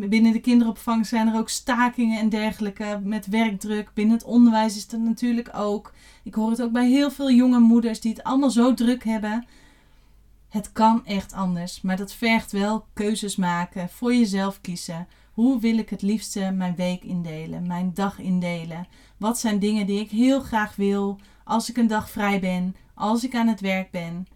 binnen 0.10 0.32
de 0.32 0.40
kinderopvang 0.40 1.08
zijn 1.08 1.28
er 1.28 1.40
ook 1.40 1.50
stakingen 1.50 2.20
en 2.20 2.30
dergelijke 2.30 3.00
met 3.04 3.28
werkdruk. 3.28 3.92
Binnen 3.94 4.16
het 4.16 4.26
onderwijs 4.26 4.76
is 4.76 4.88
dat 4.88 5.00
natuurlijk 5.00 5.50
ook. 5.54 5.94
Ik 6.24 6.34
hoor 6.34 6.50
het 6.50 6.62
ook 6.62 6.72
bij 6.72 6.90
heel 6.90 7.12
veel 7.12 7.32
jonge 7.32 7.60
moeders 7.60 8.00
die 8.02 8.12
het 8.12 8.24
allemaal 8.24 8.52
zo 8.52 8.74
druk 8.74 9.04
hebben. 9.04 9.46
Het 10.54 10.72
kan 10.72 11.06
echt 11.06 11.34
anders, 11.34 11.82
maar 11.82 11.98
dat 11.98 12.14
vergt 12.14 12.52
wel 12.52 12.86
keuzes 12.94 13.36
maken, 13.36 13.90
voor 13.90 14.14
jezelf 14.14 14.62
kiezen. 14.62 15.08
Hoe 15.32 15.60
wil 15.60 15.78
ik 15.78 15.90
het 15.90 16.02
liefste 16.02 16.52
mijn 16.52 16.76
week 16.76 17.04
indelen, 17.04 17.68
mijn 17.68 17.94
dag 17.94 18.20
indelen? 18.20 18.88
Wat 19.18 19.40
zijn 19.40 19.60
dingen 19.60 19.86
die 19.86 20.00
ik 20.00 20.10
heel 20.10 20.42
graag 20.42 20.76
wil 20.76 21.20
als 21.44 21.70
ik 21.70 21.78
een 21.78 21.88
dag 21.88 22.10
vrij 22.10 22.40
ben, 22.40 22.76
als 22.94 23.24
ik 23.24 23.36
aan 23.36 23.48
het 23.48 23.60
werk 23.60 23.92
ben? 23.92 24.28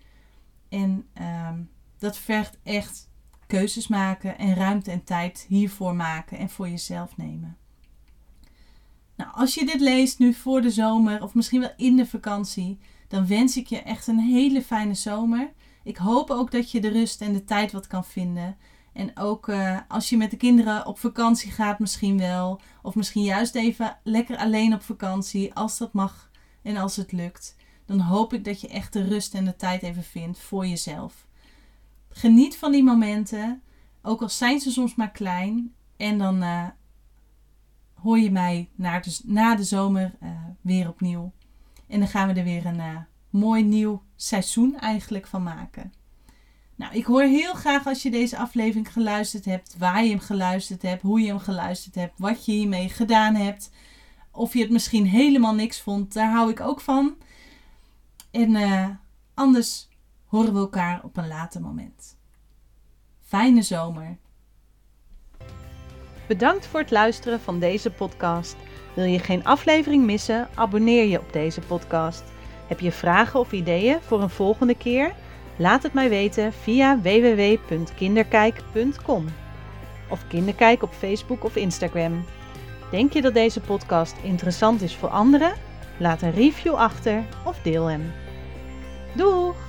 En 0.69 1.07
uh, 1.21 1.49
dat 1.97 2.17
vergt 2.17 2.57
echt 2.63 3.09
keuzes 3.47 3.87
maken 3.87 4.37
en 4.37 4.55
ruimte 4.55 4.91
en 4.91 5.03
tijd 5.03 5.45
hiervoor 5.47 5.95
maken 5.95 6.37
en 6.37 6.49
voor 6.49 6.69
jezelf 6.69 7.17
nemen. 7.17 7.57
Nou, 9.15 9.31
als 9.33 9.53
je 9.53 9.65
dit 9.65 9.79
leest 9.79 10.19
nu 10.19 10.33
voor 10.33 10.61
de 10.61 10.71
zomer 10.71 11.23
of 11.23 11.33
misschien 11.33 11.61
wel 11.61 11.73
in 11.75 11.95
de 11.95 12.05
vakantie, 12.05 12.79
dan 13.07 13.27
wens 13.27 13.57
ik 13.57 13.67
je 13.67 13.81
echt 13.81 14.07
een 14.07 14.19
hele 14.19 14.61
fijne 14.61 14.93
zomer. 14.93 15.55
Ik 15.87 15.97
hoop 15.97 16.29
ook 16.29 16.51
dat 16.51 16.71
je 16.71 16.81
de 16.81 16.87
rust 16.87 17.21
en 17.21 17.33
de 17.33 17.43
tijd 17.43 17.71
wat 17.71 17.87
kan 17.87 18.05
vinden. 18.05 18.57
En 18.93 19.17
ook 19.17 19.47
uh, 19.47 19.79
als 19.87 20.09
je 20.09 20.17
met 20.17 20.31
de 20.31 20.37
kinderen 20.37 20.85
op 20.85 20.99
vakantie 20.99 21.51
gaat, 21.51 21.79
misschien 21.79 22.17
wel. 22.17 22.61
Of 22.81 22.95
misschien 22.95 23.23
juist 23.23 23.55
even 23.55 23.97
lekker 24.03 24.37
alleen 24.37 24.73
op 24.73 24.81
vakantie, 24.81 25.53
als 25.53 25.77
dat 25.77 25.93
mag 25.93 26.29
en 26.61 26.77
als 26.77 26.95
het 26.95 27.11
lukt. 27.11 27.55
Dan 27.85 27.99
hoop 27.99 28.33
ik 28.33 28.45
dat 28.45 28.61
je 28.61 28.67
echt 28.67 28.93
de 28.93 29.03
rust 29.03 29.33
en 29.33 29.45
de 29.45 29.55
tijd 29.55 29.83
even 29.83 30.03
vindt 30.03 30.39
voor 30.39 30.67
jezelf. 30.67 31.27
Geniet 32.09 32.57
van 32.57 32.71
die 32.71 32.83
momenten, 32.83 33.61
ook 34.01 34.21
al 34.21 34.29
zijn 34.29 34.59
ze 34.59 34.71
soms 34.71 34.95
maar 34.95 35.11
klein. 35.11 35.73
En 35.97 36.17
dan 36.17 36.43
uh, 36.43 36.67
hoor 37.93 38.19
je 38.19 38.31
mij 38.31 38.69
na 38.75 38.99
de, 38.99 39.19
na 39.23 39.55
de 39.55 39.63
zomer 39.63 40.15
uh, 40.23 40.29
weer 40.61 40.87
opnieuw. 40.87 41.31
En 41.87 41.99
dan 41.99 42.07
gaan 42.07 42.27
we 42.27 42.33
er 42.33 42.43
weer 42.45 42.65
een 42.65 43.07
mooi 43.29 43.63
nieuw 43.63 44.03
seizoen 44.15 44.79
eigenlijk 44.79 45.27
van 45.27 45.43
maken. 45.43 45.93
Nou, 46.75 46.93
ik 46.95 47.05
hoor 47.05 47.21
heel 47.21 47.53
graag 47.53 47.85
als 47.85 48.03
je 48.03 48.11
deze 48.11 48.37
aflevering 48.37 48.93
geluisterd 48.93 49.45
hebt, 49.45 49.77
waar 49.77 50.03
je 50.03 50.09
hem 50.09 50.19
geluisterd 50.19 50.81
hebt, 50.81 51.01
hoe 51.01 51.21
je 51.21 51.27
hem 51.27 51.39
geluisterd 51.39 51.95
hebt, 51.95 52.13
wat 52.19 52.45
je 52.45 52.51
hiermee 52.51 52.89
gedaan 52.89 53.35
hebt. 53.35 53.71
Of 54.31 54.53
je 54.53 54.61
het 54.61 54.69
misschien 54.69 55.05
helemaal 55.05 55.53
niks 55.53 55.81
vond, 55.81 56.13
daar 56.13 56.31
hou 56.31 56.49
ik 56.49 56.59
ook 56.59 56.81
van. 56.81 57.15
En 58.31 58.99
anders 59.33 59.87
horen 60.25 60.53
we 60.53 60.59
elkaar 60.59 61.03
op 61.03 61.17
een 61.17 61.27
later 61.27 61.61
moment. 61.61 62.17
Fijne 63.21 63.61
zomer. 63.61 64.17
Bedankt 66.27 66.65
voor 66.65 66.79
het 66.79 66.91
luisteren 66.91 67.41
van 67.41 67.59
deze 67.59 67.91
podcast. 67.91 68.55
Wil 68.95 69.05
je 69.05 69.19
geen 69.19 69.45
aflevering 69.45 70.05
missen? 70.05 70.47
Abonneer 70.55 71.05
je 71.05 71.19
op 71.19 71.33
deze 71.33 71.61
podcast. 71.61 72.23
Heb 72.67 72.79
je 72.79 72.91
vragen 72.91 73.39
of 73.39 73.51
ideeën 73.51 73.97
voor 74.01 74.21
een 74.21 74.29
volgende 74.29 74.75
keer? 74.75 75.13
Laat 75.55 75.83
het 75.83 75.93
mij 75.93 76.09
weten 76.09 76.53
via 76.53 77.01
www.kinderkijk.com 77.01 79.25
of 80.09 80.27
Kinderkijk 80.27 80.83
op 80.83 80.93
Facebook 80.93 81.43
of 81.43 81.55
Instagram. 81.55 82.25
Denk 82.91 83.13
je 83.13 83.21
dat 83.21 83.33
deze 83.33 83.59
podcast 83.59 84.15
interessant 84.21 84.81
is 84.81 84.95
voor 84.95 85.09
anderen? 85.09 85.53
Laat 85.97 86.21
een 86.21 86.33
review 86.33 86.73
achter 86.73 87.23
of 87.45 87.59
deel 87.61 87.85
hem. 87.85 88.11
Doeg! 89.13 89.66